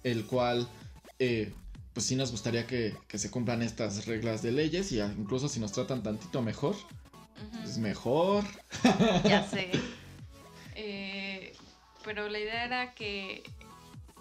el 0.04 0.26
cual, 0.26 0.68
eh, 1.20 1.54
pues 1.94 2.06
sí 2.06 2.16
nos 2.16 2.32
gustaría 2.32 2.66
que, 2.68 2.96
que 3.08 3.18
se 3.18 3.30
cumplan 3.30 3.62
estas 3.62 4.06
reglas 4.06 4.42
de 4.42 4.52
leyes 4.52 4.92
y 4.92 5.00
incluso 5.02 5.48
si 5.50 5.60
nos 5.60 5.72
tratan 5.74 6.02
tantito 6.04 6.42
mejor, 6.42 6.76
es 7.64 7.78
mejor. 7.78 8.44
Ya 9.26 9.44
sé. 9.50 9.70
Eh, 10.76 11.54
pero 12.04 12.30
la 12.30 12.40
idea 12.40 12.66
era 12.66 12.94
que, 12.94 13.44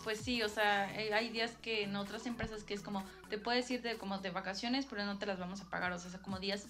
pues 0.04 0.18
sí, 0.20 0.42
o 0.42 0.48
sea, 0.48 0.92
eh, 1.00 1.12
hay 1.14 1.30
días 1.30 1.52
que 1.62 1.84
en 1.84 1.96
otras 1.96 2.26
empresas 2.26 2.64
que 2.64 2.74
es 2.74 2.80
como, 2.80 3.04
te 3.28 3.38
puedes 3.38 3.70
ir 3.70 3.82
de, 3.82 3.96
como 3.96 4.18
de 4.18 4.30
vacaciones, 4.30 4.86
pero 4.88 5.04
no 5.04 5.18
te 5.18 5.26
las 5.26 5.38
vamos 5.38 5.60
a 5.60 5.70
pagar, 5.70 5.92
o 5.92 5.98
sea, 5.98 6.10
como 6.20 6.38
días, 6.40 6.66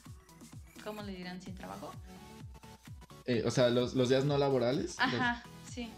¿cómo 0.84 1.02
le 1.02 1.12
dirán? 1.14 1.40
Sin 1.42 1.54
trabajo. 1.54 1.92
Eh, 3.26 3.42
o 3.46 3.50
sea, 3.50 3.68
los, 3.70 3.94
los 3.94 4.08
días 4.08 4.24
no 4.24 4.38
laborales. 4.38 4.96
Ajá, 4.98 5.42
sí. 5.72 5.90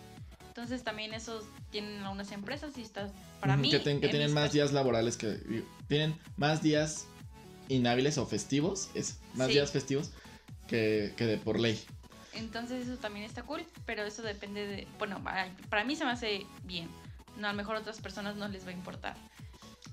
Entonces 0.48 0.82
también 0.84 1.14
esos 1.14 1.44
tienen 1.70 2.02
algunas 2.02 2.30
empresas 2.32 2.76
y 2.76 2.82
está, 2.82 3.10
para 3.40 3.56
mí... 3.56 3.70
Que, 3.70 3.78
ten- 3.78 4.00
que 4.00 4.06
en 4.06 4.10
tienen 4.12 4.34
más 4.34 4.44
casos- 4.44 4.54
días 4.54 4.72
laborales 4.72 5.16
que. 5.16 5.64
Tienen 5.88 6.18
más 6.36 6.62
días 6.62 7.06
inhábiles 7.68 8.18
o 8.18 8.26
festivos. 8.26 8.90
Es, 8.94 9.18
más 9.34 9.46
Sí. 9.48 9.54
días 9.54 9.70
festivos 9.70 10.10
que, 10.66 11.14
que 11.16 11.24
de 11.24 11.38
por 11.38 11.58
ley. 11.58 11.82
Entonces 12.34 12.86
eso 12.88 12.98
también 12.98 13.24
está 13.24 13.42
cool, 13.42 13.64
pero 13.86 14.02
eso 14.04 14.22
depende 14.22 14.66
de... 14.66 14.86
Bueno, 14.98 15.22
para 15.68 15.84
mí 15.84 15.96
se 15.96 16.04
me 16.04 16.10
hace 16.12 16.46
bien. 16.64 16.88
No, 17.38 17.48
a 17.48 17.52
lo 17.52 17.56
mejor 17.56 17.76
a 17.76 17.80
otras 17.80 18.00
personas 18.00 18.36
no 18.36 18.48
les 18.48 18.64
va 18.66 18.70
a 18.70 18.72
importar. 18.72 19.16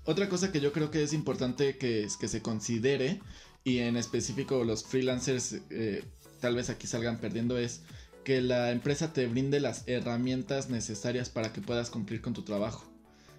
Otra 0.05 0.27
cosa 0.29 0.51
que 0.51 0.59
yo 0.61 0.71
creo 0.73 0.89
que 0.91 1.03
es 1.03 1.11
importante 1.13 1.77
que, 1.77 2.03
es 2.03 2.15
que 2.17 2.27
se 2.29 2.41
considere, 2.41 3.21
y 3.63 3.79
en 3.79 3.97
específico 3.97 4.63
los 4.63 4.83
freelancers 4.83 5.57
eh, 5.69 6.03
tal 6.39 6.55
vez 6.55 6.69
aquí 6.69 6.87
salgan 6.87 7.19
perdiendo, 7.19 7.57
es 7.57 7.81
que 8.23 8.41
la 8.41 8.71
empresa 8.71 9.13
te 9.13 9.27
brinde 9.27 9.59
las 9.59 9.87
herramientas 9.87 10.69
necesarias 10.69 11.29
para 11.29 11.51
que 11.53 11.61
puedas 11.61 11.89
cumplir 11.89 12.21
con 12.21 12.33
tu 12.33 12.43
trabajo. 12.43 12.85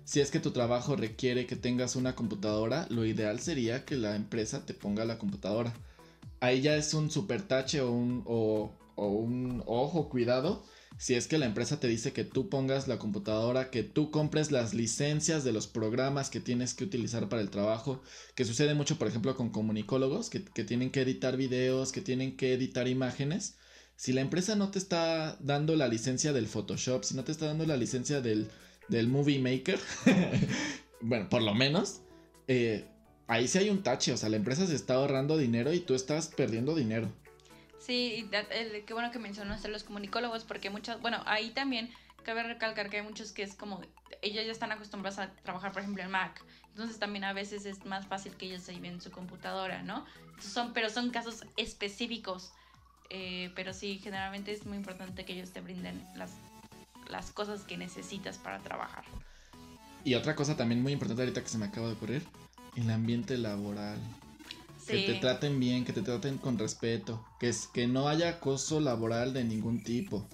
Si 0.05 0.21
es 0.21 0.31
que 0.31 0.41
tu 0.41 0.51
trabajo 0.51 0.97
requiere 0.97 1.47
que 1.47 1.57
tengas 1.57 1.95
una 1.95 2.15
computadora, 2.15 2.87
lo 2.91 3.05
ideal 3.05 3.39
sería 3.39 3.85
que 3.85 3.97
la 3.97 4.17
empresa 4.17 4.67
te 4.67 4.75
ponga 4.75 5.05
la 5.05 5.19
computadora. 5.19 5.73
Ahí 6.41 6.63
ya 6.63 6.75
es 6.75 6.95
un 6.95 7.11
super 7.11 7.43
tache 7.43 7.81
o 7.81 7.91
un, 7.91 8.25
o, 8.27 8.73
o 8.97 9.09
un 9.09 9.63
ojo, 9.67 10.09
cuidado. 10.09 10.65
Si 11.01 11.15
es 11.15 11.27
que 11.27 11.39
la 11.39 11.47
empresa 11.47 11.81
te 11.81 11.89
dice 11.89 12.13
que 12.13 12.25
tú 12.25 12.51
pongas 12.51 12.87
la 12.87 12.99
computadora, 12.99 13.71
que 13.71 13.83
tú 13.83 14.11
compres 14.11 14.53
las 14.53 14.75
licencias 14.75 15.45
de 15.45 15.53
los 15.53 15.67
programas 15.67 16.29
que 16.29 16.41
tienes 16.41 16.75
que 16.75 16.85
utilizar 16.85 17.31
para 17.31 17.41
el 17.41 17.49
trabajo, 17.49 18.03
que 18.35 18.45
sucede 18.45 18.75
mucho, 18.75 18.99
por 18.99 19.09
ejemplo, 19.09 19.35
con 19.35 19.49
comunicólogos, 19.49 20.29
que, 20.29 20.45
que 20.45 20.63
tienen 20.63 20.91
que 20.91 21.01
editar 21.01 21.39
videos, 21.39 21.91
que 21.93 22.03
tienen 22.03 22.37
que 22.37 22.53
editar 22.53 22.87
imágenes. 22.87 23.57
Si 23.97 24.13
la 24.13 24.21
empresa 24.21 24.57
no 24.57 24.71
te 24.71 24.79
está 24.79 25.39
dando 25.41 25.75
la 25.75 25.89
licencia 25.89 26.35
del 26.35 26.47
Photoshop, 26.47 27.03
si 27.05 27.15
no 27.15 27.25
te 27.25 27.33
está 27.33 27.47
dando 27.47 27.65
la 27.65 27.79
licencia 27.79 28.21
del, 28.21 28.51
del 28.89 29.09
Movie 29.09 29.39
Maker, 29.39 29.81
bueno, 31.01 31.31
por 31.31 31.41
lo 31.41 31.55
menos, 31.55 32.03
eh, 32.47 32.85
ahí 33.27 33.49
sí 33.49 33.57
hay 33.57 33.71
un 33.71 33.83
tache, 33.83 34.13
o 34.13 34.19
sea, 34.19 34.29
la 34.29 34.37
empresa 34.37 34.67
se 34.67 34.75
está 34.75 34.97
ahorrando 34.97 35.39
dinero 35.39 35.73
y 35.73 35.81
tú 35.81 35.95
estás 35.95 36.29
perdiendo 36.29 36.75
dinero. 36.75 37.11
Sí, 37.81 38.29
y 38.31 38.83
qué 38.85 38.93
bueno 38.93 39.11
que 39.11 39.19
mencionaste 39.19 39.69
los 39.69 39.85
comunicólogos, 39.85 40.45
porque 40.45 40.71
muchas, 40.71 41.01
bueno, 41.01 41.23
ahí 41.27 41.51
también 41.51 41.91
cabe 42.23 42.43
recalcar 42.43 42.91
que 42.91 42.99
hay 42.99 43.03
muchos 43.03 43.33
que 43.33 43.43
es 43.43 43.55
como, 43.55 43.81
ellos 44.21 44.45
ya 44.45 44.53
están 44.53 44.71
acostumbrados 44.71 45.19
a 45.19 45.33
trabajar, 45.43 45.73
por 45.73 45.81
ejemplo, 45.81 46.03
en 46.03 46.11
Mac, 46.11 46.45
entonces 46.69 46.99
también 46.99 47.25
a 47.25 47.33
veces 47.33 47.65
es 47.65 47.85
más 47.87 48.07
fácil 48.07 48.35
que 48.37 48.47
ellos 48.47 48.63
se 48.63 48.75
lleven 48.75 49.01
su 49.01 49.11
computadora, 49.11 49.83
¿no? 49.83 50.05
Son, 50.41 50.75
pero 50.75 50.91
son 50.91 51.11
casos 51.11 51.47
específicos, 51.57 52.53
eh, 53.09 53.51
pero 53.57 53.73
sí, 53.73 53.99
generalmente 53.99 54.53
es 54.53 54.67
muy 54.67 54.77
importante 54.77 55.25
que 55.25 55.33
ellos 55.33 55.51
te 55.51 55.63
brinden 55.63 56.07
las, 56.17 56.33
las 57.09 57.31
cosas 57.31 57.63
que 57.63 57.79
necesitas 57.79 58.37
para 58.37 58.59
trabajar. 58.59 59.05
Y 60.05 60.15
otra 60.15 60.37
cosa 60.37 60.57
también 60.57 60.83
muy 60.83 60.93
importante 60.93 61.23
ahorita 61.23 61.43
que 61.43 61.49
se 61.49 61.59
me 61.59 61.67
acaba 61.67 61.89
de 61.89 61.95
ocurrir, 61.95 62.27
el 62.77 62.91
ambiente 62.91 63.37
laboral. 63.37 63.99
Que 64.91 65.13
te 65.13 65.15
traten 65.21 65.61
bien, 65.61 65.85
que 65.85 65.93
te 65.93 66.03
traten 66.03 66.39
con 66.39 66.59
respeto, 66.59 67.25
que, 67.39 67.49
es, 67.49 67.67
que 67.67 67.87
no 67.87 68.09
haya 68.09 68.29
acoso 68.29 68.81
laboral 68.81 69.33
de 69.33 69.45
ningún 69.45 69.83
tipo, 69.83 70.29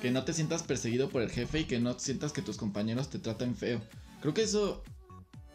que 0.00 0.10
no 0.10 0.24
te 0.24 0.32
sientas 0.32 0.62
perseguido 0.62 1.08
por 1.08 1.22
el 1.22 1.30
jefe 1.30 1.60
y 1.60 1.64
que 1.64 1.80
no 1.80 1.98
sientas 1.98 2.32
que 2.32 2.42
tus 2.42 2.56
compañeros 2.56 3.10
te 3.10 3.18
tratan 3.18 3.54
feo. 3.54 3.80
Creo 4.20 4.34
que 4.34 4.42
eso 4.42 4.82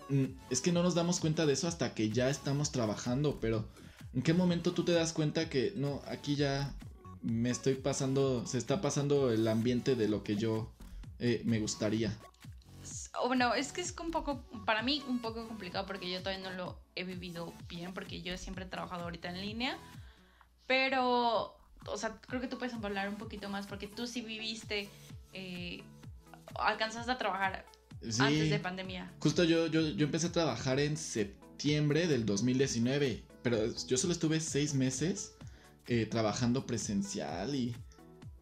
mm, 0.10 0.26
es 0.50 0.62
que 0.62 0.72
no 0.72 0.84
nos 0.84 0.96
damos 0.96 1.20
cuenta 1.20 1.46
de 1.46 1.54
eso 1.54 1.68
hasta 1.68 1.94
que 1.94 2.10
ya 2.10 2.30
estamos 2.30 2.72
trabajando, 2.72 3.40
pero 3.40 3.68
¿en 4.14 4.22
qué 4.22 4.34
momento 4.34 4.74
tú 4.74 4.84
te 4.84 4.92
das 4.92 5.14
cuenta 5.14 5.50
que 5.50 5.74
no, 5.76 6.02
aquí 6.08 6.36
ya 6.36 6.76
me 7.22 7.50
estoy 7.50 7.76
pasando, 7.76 8.46
se 8.46 8.58
está 8.58 8.82
pasando 8.82 9.32
el 9.32 9.48
ambiente 9.48 9.96
de 9.96 10.08
lo 10.08 10.24
que 10.24 10.36
yo 10.36 10.72
eh, 11.20 11.42
me 11.46 11.60
gustaría? 11.60 12.18
Bueno, 13.28 13.54
es 13.54 13.72
que 13.72 13.82
es 13.82 13.96
un 14.00 14.12
poco, 14.12 14.44
para 14.66 14.82
mí, 14.82 15.04
un 15.08 15.20
poco 15.20 15.48
complicado 15.48 15.86
porque 15.86 16.10
yo 16.12 16.20
todavía 16.20 16.50
no 16.50 16.56
lo 16.56 16.80
he 16.96 17.04
vivido 17.04 17.54
bien 17.68 17.94
porque 17.94 18.22
yo 18.22 18.38
siempre 18.38 18.66
he 18.66 18.68
trabajado 18.68 19.04
ahorita 19.04 19.30
en 19.30 19.42
línea. 19.42 19.78
Pero, 20.68 21.58
o 21.86 21.98
sea, 21.98 22.20
creo 22.28 22.42
que 22.42 22.48
tú 22.48 22.58
puedes 22.58 22.74
hablar 22.74 23.10
un 23.10 23.16
poquito 23.18 23.50
más 23.50 23.68
porque 23.68 23.88
tú 23.88 24.08
sí 24.08 24.22
viviste, 24.22 24.90
eh, 25.34 25.84
alcanzaste 26.56 27.12
a 27.12 27.18
trabajar 27.18 27.66
Sí. 28.10 28.22
antes 28.22 28.50
de 28.50 28.60
pandemia. 28.60 29.12
Justo 29.20 29.44
yo, 29.44 29.68
yo, 29.68 29.82
yo 29.82 30.06
empecé 30.06 30.28
a 30.28 30.32
trabajar 30.32 30.80
en 30.80 30.98
septiembre 30.98 32.08
del 32.08 32.26
2019, 32.26 33.24
pero 33.44 33.58
yo 33.88 33.98
solo 33.98 34.14
estuve 34.14 34.40
seis 34.40 34.74
meses 34.74 35.34
eh, 35.88 36.06
trabajando 36.06 36.66
presencial 36.66 37.54
y... 37.56 37.76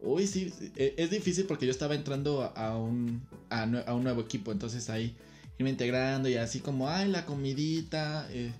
Uy, 0.02 0.26
sí, 0.26 0.52
e- 0.76 0.94
es 0.96 1.10
difícil 1.10 1.46
porque 1.46 1.66
yo 1.66 1.70
estaba 1.72 1.94
entrando 1.94 2.52
a, 2.56 2.76
un, 2.76 3.22
a, 3.50 3.62
a 3.86 3.94
un 3.94 4.02
nuevo 4.04 4.22
equipo, 4.22 4.52
entonces 4.52 4.88
ahí 4.90 5.14
irme 5.58 5.70
integrando 5.70 6.28
y 6.28 6.36
así 6.36 6.60
como, 6.60 6.88
ay, 6.88 7.08
la 7.08 7.26
comidita, 7.26 8.26
eh, 8.30 8.52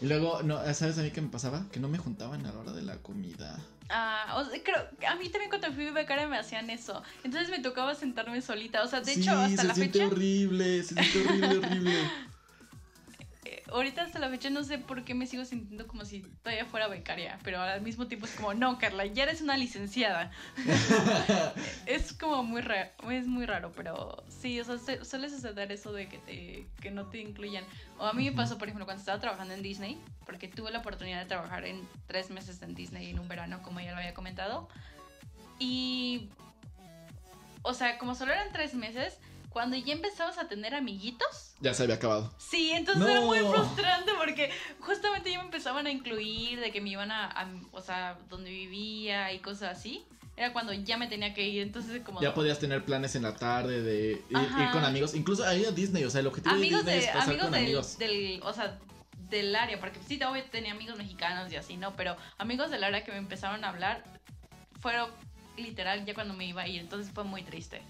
Y 0.00 0.06
luego, 0.06 0.42
no, 0.42 0.58
¿sabes 0.74 0.98
a 0.98 1.02
mí 1.02 1.10
qué 1.10 1.20
me 1.20 1.28
pasaba? 1.28 1.66
Que 1.72 1.80
no 1.80 1.88
me 1.88 1.98
juntaban 1.98 2.44
a 2.46 2.52
la 2.52 2.58
hora 2.58 2.72
de 2.72 2.82
la 2.82 2.96
comida. 3.02 3.58
Ah, 3.90 4.36
o 4.38 4.44
sea, 4.44 4.62
creo, 4.62 4.76
a 5.08 5.16
mí 5.16 5.30
también 5.30 5.48
cuando 5.48 5.72
fui 5.72 5.90
becaria 5.90 6.28
me 6.28 6.36
hacían 6.38 6.68
eso. 6.68 7.02
Entonces 7.24 7.48
me 7.50 7.60
tocaba 7.60 7.94
sentarme 7.94 8.42
solita. 8.42 8.82
O 8.84 8.86
sea, 8.88 9.00
de 9.00 9.12
sí, 9.12 9.22
hecho, 9.22 9.32
hasta 9.32 9.62
se 9.62 9.68
la 9.68 9.74
siente 9.74 9.98
fecha. 9.98 10.04
horrible, 10.06 10.82
se 10.82 10.94
siente 10.94 11.18
horrible, 11.18 11.56
horrible. 11.58 12.12
ahorita 13.72 14.02
hasta 14.02 14.18
la 14.18 14.28
fecha 14.28 14.50
no 14.50 14.62
sé 14.64 14.78
por 14.78 15.04
qué 15.04 15.14
me 15.14 15.26
sigo 15.26 15.44
sintiendo 15.44 15.86
como 15.86 16.04
si 16.04 16.20
todavía 16.42 16.64
fuera 16.66 16.88
becaria. 16.88 17.38
Pero 17.44 17.60
al 17.60 17.80
mismo 17.82 18.06
tiempo 18.06 18.26
es 18.26 18.32
como, 18.32 18.54
no, 18.54 18.78
Carla, 18.78 19.06
ya 19.06 19.24
eres 19.24 19.40
una 19.40 19.56
licenciada. 19.56 20.30
es 21.86 22.12
como 22.12 22.42
muy 22.42 22.60
raro, 22.60 22.90
es 23.10 23.26
muy 23.26 23.46
raro, 23.46 23.72
pero 23.76 24.22
sí, 24.28 24.60
o 24.60 24.64
sea, 24.64 24.78
se- 24.78 25.04
suele 25.04 25.28
suceder 25.30 25.70
eso 25.72 25.92
de 25.92 26.08
que, 26.08 26.18
te, 26.18 26.66
que 26.80 26.90
no 26.90 27.06
te 27.06 27.18
incluyan. 27.20 27.64
O 27.98 28.04
a 28.06 28.12
mí 28.12 28.24
me 28.30 28.32
pasó, 28.36 28.58
por 28.58 28.68
ejemplo, 28.68 28.84
cuando 28.84 29.00
estaba 29.00 29.20
trabajando 29.20 29.54
en 29.54 29.62
Disney, 29.62 29.98
porque 30.26 30.48
tuve 30.48 30.70
la 30.70 30.78
oportunidad 30.80 31.20
de 31.20 31.26
trabajar 31.26 31.64
en 31.64 31.86
tres 32.06 32.30
meses 32.30 32.60
en 32.62 32.74
Disney 32.74 33.10
en 33.10 33.18
un 33.18 33.28
verano, 33.28 33.60
como 33.62 33.80
ya 33.80 33.92
lo 33.92 33.98
había 33.98 34.14
comentado. 34.14 34.68
Y, 35.58 36.28
o 37.62 37.74
sea, 37.74 37.98
como 37.98 38.14
solo 38.14 38.32
eran 38.32 38.52
tres 38.52 38.74
meses, 38.74 39.18
cuando 39.58 39.76
ya 39.76 39.92
empezabas 39.92 40.38
a 40.38 40.46
tener 40.46 40.72
amiguitos, 40.76 41.54
Ya 41.60 41.74
se 41.74 41.82
había 41.82 41.96
acabado. 41.96 42.32
Sí, 42.38 42.70
entonces 42.70 43.04
era 43.08 43.22
muy 43.22 43.40
No. 43.40 43.50
frustrante 43.52 44.12
porque 44.16 44.52
justamente 44.78 45.32
ya 45.32 45.38
me 45.40 45.46
empezaban 45.46 45.84
a 45.88 45.90
incluir 45.90 46.60
de 46.60 46.70
que 46.70 46.80
me 46.80 46.90
iban 46.90 47.10
a, 47.10 47.26
a- 47.26 47.48
o 47.72 47.80
sea, 47.80 48.16
donde 48.30 48.50
vivía 48.50 49.32
y 49.32 49.40
cosas 49.40 49.76
así. 49.76 50.04
Era 50.36 50.52
cuando 50.52 50.72
ya 50.72 50.96
me 50.96 51.08
tenía 51.08 51.34
que 51.34 51.42
ir, 51.48 51.60
entonces 51.62 52.00
como... 52.04 52.20
Ya 52.22 52.32
podías 52.34 52.60
tener 52.60 52.84
planes 52.84 53.16
en 53.16 53.24
la 53.24 53.34
tarde 53.34 53.82
de 53.82 54.22
ir, 54.30 54.38
ir 54.60 54.70
con 54.70 54.84
amigos. 54.84 55.12
Incluso 55.16 55.44
ahí 55.44 55.64
a 55.64 55.72
Disney, 55.72 56.04
o 56.04 56.10
sea, 56.10 56.20
el 56.20 56.28
objetivo 56.28 56.54
amigos 56.54 56.84
de 56.84 56.92
Disney 56.92 57.00
de, 57.00 57.04
es 57.06 57.10
pasar 57.10 57.28
amigos 57.30 57.42
con 57.46 57.52
del, 57.54 57.62
amigos. 57.64 57.98
del, 57.98 58.40
o 58.44 58.52
sea, 58.52 58.78
del 59.28 59.56
área, 59.56 59.80
porque 59.80 59.98
sí, 60.06 60.20
obvio 60.22 60.44
tenía 60.52 60.70
amigos 60.70 60.96
mexicanos 60.96 61.50
y 61.52 61.56
así, 61.56 61.76
¿no? 61.76 61.96
Pero 61.96 62.16
amigos 62.38 62.70
del 62.70 62.84
área 62.84 63.02
que 63.04 63.10
me 63.10 63.18
empezaron 63.18 63.64
a 63.64 63.70
hablar 63.70 64.04
fueron 64.80 65.10
literal 65.56 66.04
ya 66.04 66.14
cuando 66.14 66.34
me 66.34 66.46
iba 66.46 66.62
a 66.62 66.68
ir, 66.68 66.80
entonces 66.80 67.12
fue 67.12 67.24
muy 67.24 67.42
triste. 67.42 67.82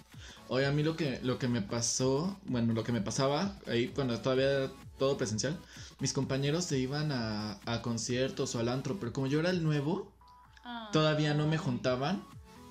Oye, 0.48 0.66
a 0.66 0.72
mí 0.72 0.82
lo 0.82 0.96
que, 0.96 1.20
lo 1.22 1.38
que 1.38 1.48
me 1.48 1.60
pasó, 1.62 2.38
bueno, 2.46 2.72
lo 2.72 2.84
que 2.84 2.92
me 2.92 3.00
pasaba 3.00 3.56
ahí 3.66 3.88
cuando 3.88 4.18
todavía 4.20 4.50
era 4.50 4.70
todo 4.98 5.16
presencial, 5.18 5.58
mis 6.00 6.12
compañeros 6.12 6.64
se 6.64 6.78
iban 6.78 7.12
a, 7.12 7.58
a 7.66 7.82
conciertos 7.82 8.54
o 8.54 8.58
al 8.60 8.68
antro, 8.68 8.98
pero 8.98 9.12
como 9.12 9.26
yo 9.26 9.40
era 9.40 9.50
el 9.50 9.62
nuevo, 9.62 10.12
Ah. 10.64 10.90
todavía 10.92 11.32
no 11.34 11.46
me 11.46 11.56
juntaban. 11.56 12.22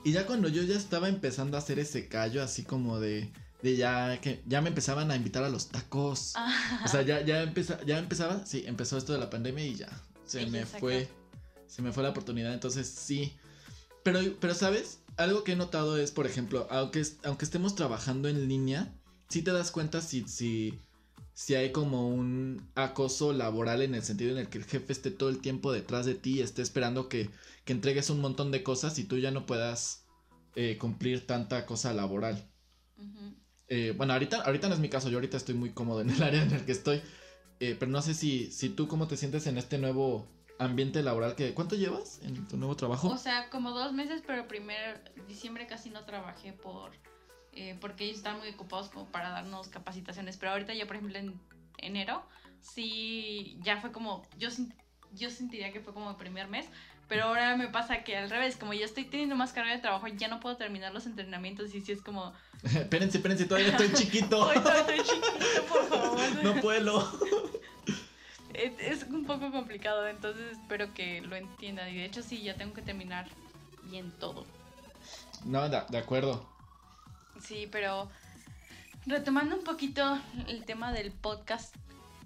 Y 0.04 0.12
ya 0.12 0.26
cuando 0.28 0.50
yo 0.50 0.62
ya 0.64 0.76
estaba 0.78 1.10
empezando 1.10 1.58
a 1.58 1.60
hacer 1.60 1.80
ese 1.80 2.08
callo, 2.08 2.44
así 2.44 2.64
como 2.64 3.00
de, 3.00 3.32
de 3.64 3.76
ya 3.76 4.22
que 4.22 4.42
ya 4.46 4.62
me 4.62 4.70
empezaban 4.70 5.10
a 5.10 5.16
invitar 5.16 5.44
a 5.44 5.50
los 5.50 5.70
tacos. 5.70 6.34
Ah. 6.36 6.82
O 6.86 6.88
sea, 6.88 7.02
ya, 7.02 7.22
ya, 7.26 7.42
empeza- 7.44 7.84
ya 7.86 7.98
empezaba, 7.98 8.46
sí, 8.46 8.64
empezó 8.68 8.98
esto 8.98 9.14
de 9.14 9.20
la 9.20 9.30
pandemia 9.32 9.66
y 9.66 9.76
ya, 9.76 9.90
se 10.26 10.46
me 10.46 10.66
fue, 10.66 11.10
se 11.68 11.82
me 11.82 11.92
fue 11.92 12.04
la 12.04 12.10
oportunidad, 12.10 12.54
entonces 12.54 12.88
sí. 12.88 13.34
Pero, 14.04 14.20
pero 14.40 14.54
¿sabes? 14.54 15.00
Algo 15.18 15.44
que 15.44 15.54
he 15.54 15.56
notado 15.56 15.98
es, 15.98 16.12
por 16.12 16.28
ejemplo, 16.28 16.68
aunque, 16.70 17.04
aunque 17.24 17.46
estemos 17.46 17.76
trabajando 17.76 18.30
en 18.30 18.48
línea, 18.48 18.94
sí 19.30 19.42
te 19.42 19.52
das 19.52 19.72
cuenta 19.72 20.00
si, 20.02 20.28
si, 20.28 20.80
si 21.34 21.56
hay 21.56 21.72
como 21.72 22.08
un 22.08 22.70
acoso 22.76 23.34
laboral 23.34 23.82
en 23.82 23.96
el 23.96 24.04
sentido 24.04 24.32
en 24.32 24.38
el 24.38 24.50
que 24.50 24.60
el 24.60 24.66
jefe 24.66 24.94
esté 24.94 25.10
todo 25.10 25.30
el 25.30 25.40
tiempo 25.42 25.72
detrás 25.72 26.06
de 26.06 26.14
ti 26.14 26.36
y 26.36 26.42
esté 26.42 26.62
esperando 26.62 27.10
que, 27.10 27.32
que 27.66 27.74
entregues 27.74 28.12
un 28.12 28.22
montón 28.22 28.52
de 28.52 28.62
cosas 28.62 29.00
y 29.00 29.06
tú 29.06 29.18
ya 29.18 29.32
no 29.32 29.48
puedas 29.48 30.06
eh, 30.56 30.78
cumplir 30.80 31.26
tanta 31.26 31.66
cosa 31.66 31.94
laboral. 31.94 32.52
Eh, 33.70 33.94
bueno, 33.98 34.14
ahorita, 34.14 34.42
ahorita 34.42 34.70
no 34.70 34.76
es 34.76 34.80
mi 34.80 34.90
caso, 34.90 35.10
yo 35.10 35.18
ahorita 35.18 35.36
estoy 35.38 35.56
muy 35.56 35.74
cómodo 35.74 36.02
en 36.02 36.12
el 36.12 36.22
área 36.24 36.44
en 36.44 36.52
el 36.52 36.64
que 36.64 36.72
estoy. 36.72 37.02
eh, 37.60 37.76
pero 37.80 37.92
no 37.92 38.02
sé 38.04 38.14
si, 38.14 38.52
si 38.52 38.70
tú 38.70 38.88
cómo 38.88 39.08
te 39.08 39.18
sientes 39.18 39.48
en 39.48 39.58
este 39.58 39.80
nuevo 39.80 40.28
ambiente 40.60 41.04
laboral 41.04 41.36
que... 41.36 41.54
¿Cuánto 41.54 41.76
llevas 41.76 42.20
en 42.24 42.48
tu 42.48 42.58
nuevo 42.58 42.76
trabajo? 42.76 43.10
O 43.10 43.18
sea, 43.18 43.50
como 43.50 43.72
dos 43.72 43.94
meses, 43.94 44.24
pero 44.26 44.48
primer 44.48 45.14
diciembre 45.28 45.68
casi 45.68 45.90
no 45.90 46.04
trabajé 46.06 46.54
por 46.54 46.92
eh, 47.60 47.76
porque 47.82 48.04
ellos 48.04 48.18
estaban 48.18 48.40
muy 48.40 48.50
ocupados 48.50 48.90
como 48.90 49.08
para 49.08 49.30
darnos 49.30 49.68
capacitaciones. 49.68 50.38
Pero 50.38 50.52
ahorita 50.52 50.76
ya, 50.76 50.86
por 50.86 50.96
ejemplo, 50.96 51.18
en 51.18 51.40
enero, 51.80 52.24
sí, 52.62 53.58
ya 53.64 53.82
fue 53.82 53.92
como, 53.92 54.22
yo, 54.38 54.50
yo 55.14 55.32
sentiría 55.32 55.74
que 55.74 55.80
fue 55.80 55.92
como 55.92 56.12
el 56.12 56.16
primer 56.18 56.48
mes. 56.48 56.68
Pero 57.08 57.24
ahora 57.24 57.56
me 57.56 57.68
pasa 57.70 58.04
que 58.04 58.16
al 58.16 58.30
revés, 58.30 58.58
como 58.58 58.74
ya 58.74 58.86
estoy 58.86 59.06
teniendo 59.06 59.36
más 59.36 59.54
carga 59.54 59.72
de 59.72 59.80
trabajo, 59.80 60.08
ya 60.08 60.28
no 60.28 60.40
puedo 60.40 60.58
terminar 60.58 60.94
los 60.94 61.08
entrenamientos 61.08 61.74
y 61.74 61.82
sí 61.82 61.94
es 61.94 62.02
como, 62.02 62.34
espérense, 62.64 63.18
espérense, 63.18 63.46
todavía 63.46 63.70
estoy 63.70 63.94
chiquito. 63.94 64.50
¡ay, 64.50 64.60
todavía 64.60 64.82
estoy 64.82 65.16
chiquito, 65.16 65.66
por 65.68 65.88
favor! 65.88 66.44
no 66.44 66.62
puedo. 66.62 67.20
es, 68.58 69.04
un 69.04 69.26
poco 69.26 69.52
complicado, 69.52 70.08
entonces 70.08 70.58
espero 70.58 70.94
que 70.94 71.22
lo 71.22 71.36
entiendan. 71.36 71.90
Y 71.90 71.98
de 71.98 72.06
hecho 72.06 72.22
sí, 72.22 72.42
ya 72.42 72.56
tengo 72.56 72.74
que 72.74 72.82
terminar 72.82 73.28
bien 73.84 74.12
todo. 74.20 74.46
No, 75.46 75.70
de, 75.70 75.82
de 75.90 75.98
acuerdo. 75.98 76.46
Sí, 77.42 77.68
pero 77.72 78.10
retomando 79.06 79.56
un 79.56 79.64
poquito 79.64 80.20
el 80.48 80.66
tema 80.66 80.92
del 80.92 81.12
podcast 81.12 81.76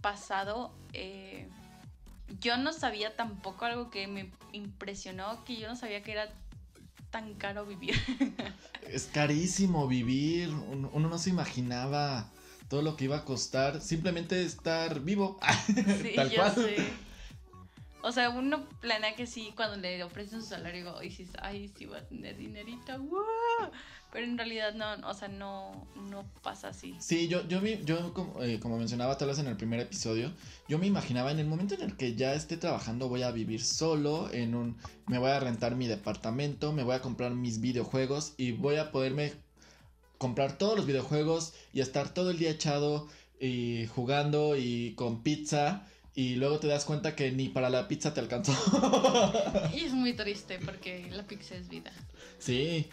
pasado, 0.02 0.74
eh, 0.94 1.48
yo 2.40 2.58
no 2.58 2.74
sabía 2.74 3.16
tampoco 3.16 3.66
algo 3.66 3.90
que 3.90 4.08
me 4.08 4.32
impresionó, 4.54 5.44
que 5.44 5.58
yo 5.58 5.68
no 5.68 5.76
sabía 5.76 6.02
que 6.02 6.14
era 6.14 6.30
tan 7.12 7.34
caro 7.36 7.66
vivir. 7.66 7.96
Es 8.88 9.06
carísimo 9.06 9.88
vivir. 9.88 10.50
Uno 10.50 11.08
no 11.08 11.18
se 11.18 11.30
imaginaba 11.30 12.30
todo 12.72 12.82
lo 12.82 12.96
que 12.96 13.04
iba 13.04 13.18
a 13.18 13.26
costar 13.26 13.82
simplemente 13.82 14.42
estar 14.44 15.02
vivo. 15.02 15.38
sí, 16.02 16.14
Tal 16.16 16.30
yo 16.32 16.38
cual. 16.38 16.56
sé. 16.56 16.78
O 18.04 18.12
sea, 18.12 18.30
uno 18.32 18.64
planea 18.80 19.14
que 19.16 19.28
sí, 19.28 19.54
cuando 19.56 19.76
le 19.78 20.04
ofrecen 20.04 20.42
su 20.42 20.48
salario, 20.48 20.98
dices, 21.02 21.30
ay, 21.40 21.70
sí 21.78 21.86
voy 21.86 21.98
a 22.00 22.08
tener 22.08 22.36
dinerito, 22.36 22.98
¡wow! 22.98 23.70
Pero 24.12 24.26
en 24.26 24.38
realidad 24.38 24.74
no, 24.74 25.08
o 25.08 25.14
sea, 25.14 25.28
no, 25.28 25.86
no 26.10 26.24
pasa 26.42 26.70
así. 26.70 26.96
Sí, 27.00 27.28
yo, 27.28 27.48
yo, 27.48 27.62
vi- 27.62 27.80
yo 27.86 28.14
como, 28.14 28.42
eh, 28.42 28.60
como 28.60 28.78
mencionaba 28.80 29.18
tal 29.18 29.28
vez 29.28 29.38
en 29.38 29.48
el 29.48 29.56
primer 29.56 29.82
episodio, 29.82 30.32
yo 30.68 30.80
me 30.80 30.88
imaginaba 30.88 31.32
en 31.32 31.40
el 31.40 31.46
momento 31.46 31.76
en 31.76 31.82
el 31.82 31.96
que 31.96 32.16
ya 32.16 32.34
esté 32.34 32.58
trabajando 32.58 33.08
voy 33.08 33.22
a 33.22 33.32
vivir 33.32 33.62
solo, 33.64 34.32
en 34.34 34.56
un, 34.56 34.78
me 35.08 35.20
voy 35.20 35.30
a 35.30 35.40
rentar 35.40 35.76
mi 35.76 35.88
departamento, 35.88 36.72
me 36.74 36.84
voy 36.84 36.96
a 36.96 37.02
comprar 37.02 37.32
mis 37.36 37.62
videojuegos 37.62 38.34
y 38.38 38.54
voy 38.54 38.78
a 38.78 38.92
poderme 38.92 39.34
comprar 40.22 40.60
todos 40.60 40.78
los 40.78 40.86
videojuegos 40.86 41.54
y 41.74 41.82
estar 41.82 42.14
todo 42.14 42.30
el 42.30 42.38
día 42.38 42.52
echado 42.52 43.08
y 43.40 43.88
jugando 43.88 44.56
y 44.56 44.94
con 44.94 45.24
pizza 45.24 45.88
y 46.14 46.36
luego 46.36 46.60
te 46.60 46.68
das 46.68 46.86
cuenta 46.86 47.16
que 47.16 47.32
ni 47.32 47.50
para 47.50 47.72
la 47.72 47.88
pizza 47.88 48.14
te 48.14 48.20
alcanzó. 48.20 48.54
Y 49.76 49.80
es 49.80 49.94
muy 49.94 50.14
triste 50.14 50.60
porque 50.64 51.10
la 51.12 51.24
pizza 51.24 51.56
es 51.56 51.70
vida. 51.70 51.92
Sí. 52.38 52.88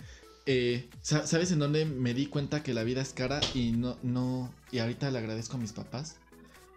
Eh, 0.47 0.89
sa- 1.03 1.27
¿Sabes 1.27 1.53
en 1.53 1.59
dónde 1.59 1.85
me 1.85 2.15
di 2.15 2.25
cuenta 2.27 2.63
que 2.63 2.73
la 2.73 2.83
vida 2.83 3.03
es 3.03 3.13
cara 3.13 3.41
y 3.55 3.73
no, 3.73 3.99
no, 4.03 4.55
y 4.73 4.79
ahorita 4.79 5.11
le 5.11 5.19
agradezco 5.19 5.57
a 5.59 5.61
mis 5.61 5.73
papás? 5.75 6.17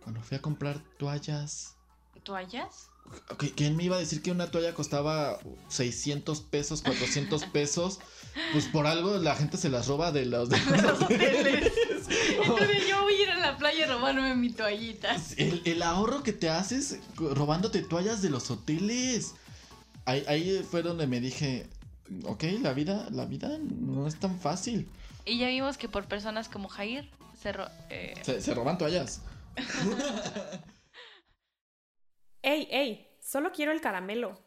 Cuando 0.04 0.22
fui 0.22 0.36
a 0.36 0.42
comprar 0.42 0.82
toallas. 0.98 1.78
¿Toallas? 2.24 2.91
¿Qui- 3.38 3.54
¿Quién 3.56 3.76
me 3.76 3.84
iba 3.84 3.96
a 3.98 4.00
decir 4.00 4.22
que 4.22 4.32
una 4.32 4.52
toalla 4.52 4.74
costaba 4.74 5.40
600 5.70 6.42
pesos, 6.42 6.82
400 6.82 7.44
pesos? 7.54 8.00
Pues 8.54 8.66
por 8.66 8.88
algo 8.88 9.18
la 9.18 9.36
gente 9.36 9.58
se 9.58 9.70
las 9.70 9.88
roba 9.88 10.12
de 10.12 10.26
los, 10.26 10.50
de 10.50 10.58
De 10.60 10.82
los 10.82 11.02
hoteles. 11.02 11.72
Entonces 12.44 12.88
yo 12.88 13.02
voy 13.04 13.14
a 13.16 13.22
ir 13.24 13.30
a 13.32 13.38
la 13.40 13.58
playa 13.58 13.86
a 13.86 13.88
robarme 13.90 14.36
mi 14.36 14.50
toallita. 14.52 15.16
El, 15.38 15.62
el 15.66 15.82
ahorro 15.84 16.24
que 16.24 16.32
te 16.34 16.50
haces 16.50 17.00
robándote 17.18 17.82
toallas 17.82 18.22
de 18.22 18.30
los 18.30 18.50
hoteles. 18.52 19.34
Ahí, 20.06 20.24
ahí 20.28 20.66
fue 20.70 20.82
donde 20.82 21.08
me 21.08 21.20
dije, 21.20 21.68
ok, 22.24 22.44
la 22.62 22.74
vida, 22.74 23.08
la 23.12 23.26
vida 23.26 23.50
no 23.60 24.08
es 24.08 24.16
tan 24.20 24.40
fácil. 24.40 24.88
Y 25.26 25.38
ya 25.38 25.48
vimos 25.48 25.78
que 25.78 25.90
por 25.90 26.06
personas 26.06 26.48
como 26.50 26.70
Jair 26.70 27.10
se 27.42 27.52
ro- 27.52 27.70
eh, 27.90 28.14
Se, 28.24 28.42
se 28.42 28.54
roban 28.54 28.78
toallas. 28.78 29.22
¡Ey, 32.44 32.68
ey! 32.72 33.08
Solo 33.20 33.52
quiero 33.52 33.72
el 33.72 33.82
caramelo. 33.82 34.42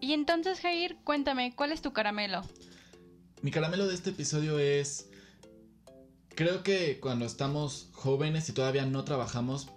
Y 0.00 0.14
entonces, 0.14 0.60
Jair, 0.60 0.96
cuéntame, 1.04 1.54
¿cuál 1.54 1.72
es 1.72 1.82
tu 1.82 1.92
caramelo? 1.92 2.40
Mi 3.42 3.50
caramelo 3.50 3.86
de 3.86 3.94
este 3.94 4.10
episodio 4.10 4.58
es. 4.58 5.10
Creo 6.34 6.62
que 6.62 6.98
cuando 6.98 7.26
estamos 7.26 7.90
jóvenes 7.92 8.48
y 8.48 8.52
todavía 8.52 8.86
no 8.86 9.04
trabajamos, 9.04 9.68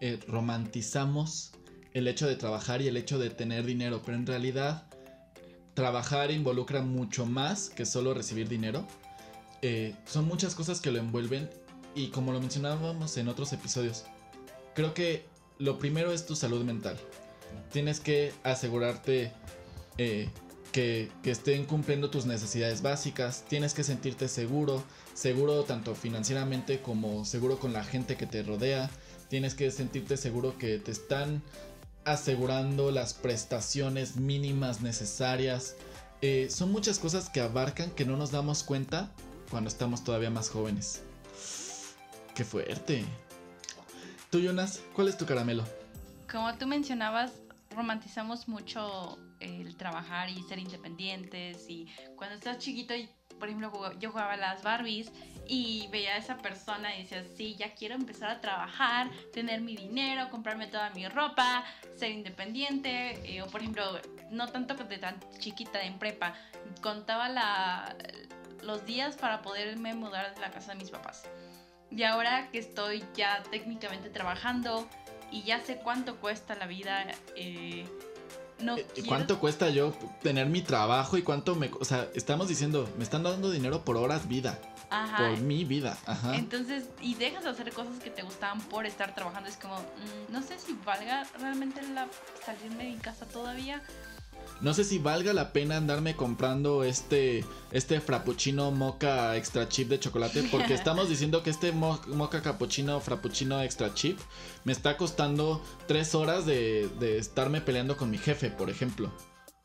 eh, 0.00 0.20
romantizamos 0.28 1.52
el 1.94 2.06
hecho 2.06 2.28
de 2.28 2.36
trabajar 2.36 2.80
y 2.80 2.88
el 2.88 2.96
hecho 2.96 3.18
de 3.18 3.30
tener 3.30 3.64
dinero, 3.64 4.02
pero 4.04 4.16
en 4.16 4.26
realidad 4.26 4.88
trabajar 5.74 6.30
involucra 6.30 6.82
mucho 6.82 7.26
más 7.26 7.70
que 7.70 7.86
solo 7.86 8.14
recibir 8.14 8.48
dinero. 8.48 8.86
Eh, 9.62 9.96
son 10.04 10.26
muchas 10.26 10.54
cosas 10.54 10.80
que 10.80 10.92
lo 10.92 10.98
envuelven 10.98 11.50
y 11.94 12.08
como 12.08 12.32
lo 12.32 12.40
mencionábamos 12.40 13.16
en 13.16 13.28
otros 13.28 13.52
episodios, 13.52 14.04
creo 14.74 14.94
que 14.94 15.31
lo 15.62 15.78
primero 15.78 16.12
es 16.12 16.26
tu 16.26 16.34
salud 16.34 16.64
mental. 16.64 16.98
Tienes 17.70 18.00
que 18.00 18.32
asegurarte 18.42 19.32
eh, 19.96 20.28
que, 20.72 21.08
estén 21.22 21.66
cumpliendo 21.66 22.10
tus 22.10 22.26
necesidades 22.26 22.82
básicas, 22.82 23.44
tienes 23.48 23.72
que 23.72 23.84
sentirte 23.84 24.26
seguro, 24.26 24.82
seguro 25.14 25.62
tanto 25.62 25.94
financieramente 25.94 26.80
como 26.80 27.24
seguro 27.24 27.60
con 27.60 27.72
la 27.72 27.84
gente 27.84 28.16
que 28.16 28.26
te 28.26 28.42
rodea, 28.42 28.90
tienes 29.28 29.54
que 29.54 29.70
sentirte 29.70 30.16
seguro 30.16 30.58
que 30.58 30.78
te 30.78 30.90
están 30.90 31.42
asegurando 32.04 32.90
las 32.90 33.14
prestaciones 33.14 34.16
mínimas 34.16 34.80
necesarias. 34.80 35.76
Eh, 36.22 36.48
son 36.50 36.72
muchas 36.72 36.98
cosas 36.98 37.28
que 37.30 37.40
abarcan 37.40 37.92
que 37.92 38.04
no 38.04 38.16
nos 38.16 38.32
damos 38.32 38.64
cuenta 38.64 39.12
cuando 39.48 39.68
estamos 39.68 40.02
todavía 40.02 40.30
más 40.30 40.50
jóvenes. 40.50 41.02
Qué 42.34 42.44
fuerte. 42.44 43.04
Tú, 44.32 44.40
Jonas, 44.40 44.82
¿cuál 44.94 45.08
es 45.08 45.18
tu 45.18 45.26
caramelo? 45.26 45.62
Como 46.30 46.54
tú 46.54 46.66
mencionabas, 46.66 47.34
romantizamos 47.76 48.48
mucho 48.48 49.18
el 49.40 49.76
trabajar 49.76 50.30
y 50.30 50.42
ser 50.44 50.58
independientes 50.58 51.68
y 51.68 51.86
cuando 52.16 52.36
estás 52.36 52.56
chiquito 52.56 52.94
por 53.38 53.48
ejemplo 53.48 53.92
yo 53.98 54.10
jugaba 54.10 54.38
las 54.38 54.62
Barbies 54.62 55.12
y 55.46 55.86
veía 55.88 56.14
a 56.14 56.16
esa 56.16 56.38
persona 56.38 56.96
y 56.96 57.02
decía, 57.02 57.26
sí, 57.36 57.56
ya 57.56 57.74
quiero 57.74 57.94
empezar 57.94 58.30
a 58.30 58.40
trabajar, 58.40 59.10
tener 59.34 59.60
mi 59.60 59.76
dinero, 59.76 60.30
comprarme 60.30 60.66
toda 60.66 60.88
mi 60.90 61.06
ropa, 61.08 61.66
ser 61.94 62.12
independiente, 62.12 63.20
eh, 63.30 63.42
o 63.42 63.48
por 63.48 63.60
ejemplo, 63.60 64.00
no 64.30 64.48
tanto 64.48 64.82
de 64.82 64.96
tan 64.96 65.20
chiquita 65.40 65.82
en 65.82 65.98
prepa, 65.98 66.32
contaba 66.80 67.94
los 68.62 68.86
días 68.86 69.14
para 69.14 69.42
poderme 69.42 69.92
mudar 69.92 70.34
de 70.34 70.40
la 70.40 70.50
casa 70.50 70.72
de 70.72 70.78
mis 70.78 70.90
papás. 70.90 71.24
Y 71.94 72.02
ahora 72.04 72.50
que 72.50 72.58
estoy 72.58 73.04
ya 73.14 73.42
técnicamente 73.50 74.08
trabajando 74.10 74.88
y 75.30 75.42
ya 75.42 75.60
sé 75.60 75.76
cuánto 75.76 76.16
cuesta 76.16 76.54
la 76.54 76.66
vida, 76.66 77.06
eh, 77.36 77.86
no 78.60 78.78
¿Y 78.78 78.82
quiero- 78.82 79.08
cuánto 79.08 79.38
cuesta 79.40 79.68
yo 79.70 79.92
tener 80.22 80.46
mi 80.46 80.62
trabajo 80.62 81.16
y 81.18 81.22
cuánto 81.22 81.54
me... 81.54 81.70
O 81.80 81.84
sea, 81.84 82.08
estamos 82.14 82.48
diciendo, 82.48 82.88
me 82.96 83.04
están 83.04 83.22
dando 83.22 83.50
dinero 83.50 83.84
por 83.84 83.96
horas 83.96 84.28
vida, 84.28 84.58
Ajá. 84.88 85.16
por 85.18 85.38
mi 85.40 85.64
vida. 85.64 85.98
Ajá. 86.06 86.36
Entonces, 86.36 86.84
y 87.00 87.14
dejas 87.14 87.44
de 87.44 87.50
hacer 87.50 87.72
cosas 87.72 87.98
que 88.02 88.10
te 88.10 88.22
gustaban 88.22 88.60
por 88.62 88.86
estar 88.86 89.14
trabajando. 89.14 89.48
Es 89.48 89.56
como, 89.56 89.78
mm, 89.78 90.32
no 90.32 90.42
sé 90.42 90.58
si 90.58 90.72
valga 90.84 91.26
realmente 91.40 91.82
la, 91.88 92.06
salirme 92.46 92.84
de 92.84 92.90
mi 92.90 92.96
casa 92.98 93.26
todavía. 93.26 93.82
No 94.60 94.74
sé 94.74 94.84
si 94.84 94.98
valga 94.98 95.32
la 95.32 95.52
pena 95.52 95.76
andarme 95.76 96.14
comprando 96.16 96.84
este, 96.84 97.44
este 97.72 98.00
frappuccino 98.00 98.70
mocha 98.70 99.36
extra 99.36 99.68
chip 99.68 99.88
de 99.88 99.98
chocolate, 99.98 100.44
porque 100.50 100.74
estamos 100.74 101.08
diciendo 101.08 101.42
que 101.42 101.50
este 101.50 101.72
mo- 101.72 102.00
mocha 102.08 102.42
cappuccino 102.42 103.00
frappuccino 103.00 103.60
extra 103.62 103.92
chip 103.94 104.18
me 104.64 104.72
está 104.72 104.96
costando 104.96 105.62
tres 105.88 106.14
horas 106.14 106.46
de, 106.46 106.88
de 107.00 107.18
estarme 107.18 107.60
peleando 107.60 107.96
con 107.96 108.10
mi 108.10 108.18
jefe, 108.18 108.50
por 108.50 108.70
ejemplo. 108.70 109.10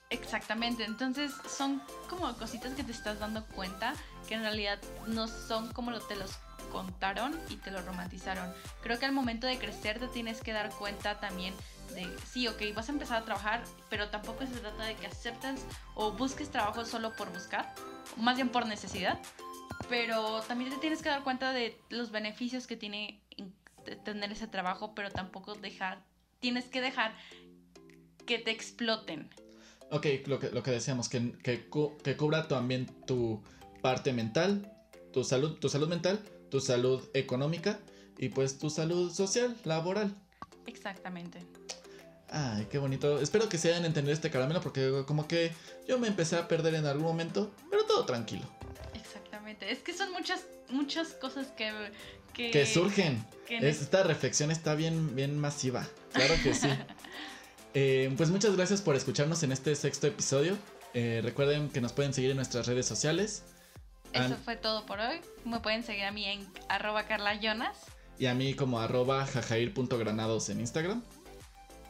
Exactamente. 0.09 0.85
Entonces, 0.85 1.31
son 1.49 1.81
como 2.09 2.33
cositas 2.37 2.73
que 2.73 2.83
te 2.83 2.91
estás 2.91 3.19
dando 3.19 3.45
cuenta 3.47 3.93
que 4.27 4.35
en 4.35 4.41
realidad 4.41 4.79
no 5.07 5.27
son 5.27 5.71
como 5.73 5.91
lo 5.91 5.99
te 5.99 6.15
los 6.15 6.31
contaron 6.67 7.37
y 7.49 7.55
te 7.55 7.71
lo 7.71 7.81
romantizaron. 7.81 8.53
Creo 8.81 8.99
que 8.99 9.05
al 9.05 9.11
momento 9.11 9.47
de 9.47 9.57
crecer 9.57 9.99
te 9.99 10.07
tienes 10.07 10.41
que 10.41 10.53
dar 10.53 10.69
cuenta 10.71 11.19
también 11.19 11.53
de, 11.93 12.07
sí, 12.31 12.47
ok, 12.47 12.61
vas 12.75 12.89
a 12.89 12.91
empezar 12.91 13.21
a 13.21 13.25
trabajar, 13.25 13.63
pero 13.89 14.09
tampoco 14.09 14.45
se 14.45 14.59
trata 14.59 14.83
de 14.83 14.95
que 14.95 15.07
aceptes 15.07 15.65
o 15.95 16.11
busques 16.11 16.49
trabajo 16.49 16.85
solo 16.85 17.15
por 17.15 17.31
buscar, 17.31 17.73
más 18.17 18.35
bien 18.35 18.49
por 18.49 18.65
necesidad, 18.65 19.19
pero 19.89 20.41
también 20.41 20.69
te 20.71 20.77
tienes 20.77 21.01
que 21.01 21.09
dar 21.09 21.23
cuenta 21.23 21.53
de 21.53 21.79
los 21.89 22.11
beneficios 22.11 22.67
que 22.67 22.75
tiene 22.75 23.21
tener 23.95 24.31
ese 24.31 24.47
trabajo, 24.47 24.93
pero 24.93 25.09
tampoco 25.11 25.55
dejar, 25.55 26.03
tienes 26.39 26.65
que 26.65 26.81
dejar 26.81 27.15
que 28.25 28.39
te 28.39 28.51
exploten. 28.51 29.29
Ok, 29.91 30.05
lo 30.25 30.39
que, 30.39 30.49
lo 30.49 30.63
que 30.63 30.71
decíamos, 30.71 31.07
que, 31.07 31.31
que, 31.43 31.69
que 32.03 32.17
cubra 32.17 32.47
también 32.47 32.87
tu 33.05 33.41
parte 33.81 34.11
mental, 34.11 34.69
tu 35.13 35.23
salud, 35.23 35.57
tu 35.59 35.69
salud 35.69 35.87
mental, 35.87 36.19
tu 36.49 36.59
salud 36.61 37.03
económica 37.13 37.79
y 38.17 38.29
pues 38.29 38.57
tu 38.57 38.69
salud 38.69 39.11
social, 39.11 39.55
laboral. 39.63 40.13
Exactamente. 40.65 41.39
Ay, 42.29 42.67
qué 42.69 42.77
bonito. 42.77 43.21
Espero 43.21 43.47
que 43.47 43.57
se 43.57 43.69
hayan 43.69 43.85
entendido 43.85 44.13
este 44.13 44.29
caramelo 44.29 44.61
porque 44.61 45.03
como 45.07 45.27
que 45.27 45.51
yo 45.87 45.97
me 45.97 46.07
empecé 46.07 46.35
a 46.35 46.47
perder 46.47 46.75
en 46.75 46.85
algún 46.85 47.05
momento, 47.05 47.51
pero 47.69 47.85
todo 47.85 48.05
tranquilo. 48.05 48.45
Exactamente. 48.93 49.71
Es 49.71 49.79
que 49.79 49.93
son 49.93 50.11
muchas, 50.11 50.45
muchas 50.69 51.09
cosas 51.09 51.47
que... 51.47 51.71
Que, 52.33 52.51
Que 52.51 52.65
surgen. 52.67 53.25
que 53.47 53.67
esta 53.67 54.03
reflexión 54.03 54.51
está 54.51 54.75
bien, 54.75 55.15
bien 55.15 55.39
masiva. 55.39 55.87
Claro 56.13 56.35
que 56.43 56.53
sí. 56.53 56.67
Eh, 57.73 58.11
pues 58.17 58.31
muchas 58.31 58.55
gracias 58.55 58.81
por 58.81 58.95
escucharnos 58.95 59.43
en 59.43 59.51
este 59.51 59.75
sexto 59.75 60.07
episodio. 60.07 60.57
Eh, 60.95 61.21
recuerden 61.23 61.69
que 61.69 61.79
nos 61.79 61.93
pueden 61.93 62.11
seguir 62.11 62.31
en 62.31 62.37
nuestras 62.37 62.65
redes 62.65 62.87
sociales. 62.87 63.43
Eso 64.13 64.25
An- 64.35 64.37
fue 64.43 64.55
todo 64.55 64.85
por 64.85 64.99
hoy. 64.99 65.19
Me 65.45 65.59
pueden 65.59 65.83
seguir 65.83 66.05
a 66.05 66.11
mí 66.11 66.25
en 66.25 66.47
arroba 66.69 67.03
carlayonas. 67.03 67.77
y 68.19 68.25
a 68.25 68.33
mí 68.33 68.53
como 68.55 68.79
arroba 68.79 69.25
jajair.granados 69.25 70.49
en 70.49 70.59
Instagram. 70.61 71.03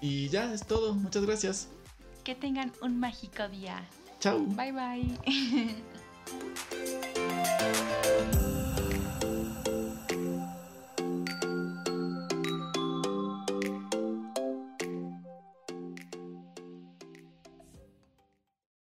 Y 0.02 0.30
ya 0.30 0.54
es 0.54 0.66
todo. 0.66 0.94
Muchas 0.94 1.26
gracias. 1.26 1.70
Que 2.24 2.36
tengan 2.36 2.72
un 2.82 3.00
mágico 3.00 3.48
día. 3.48 3.82
Chao. 4.20 4.40
Bye 4.40 4.72
bye. 4.74 5.76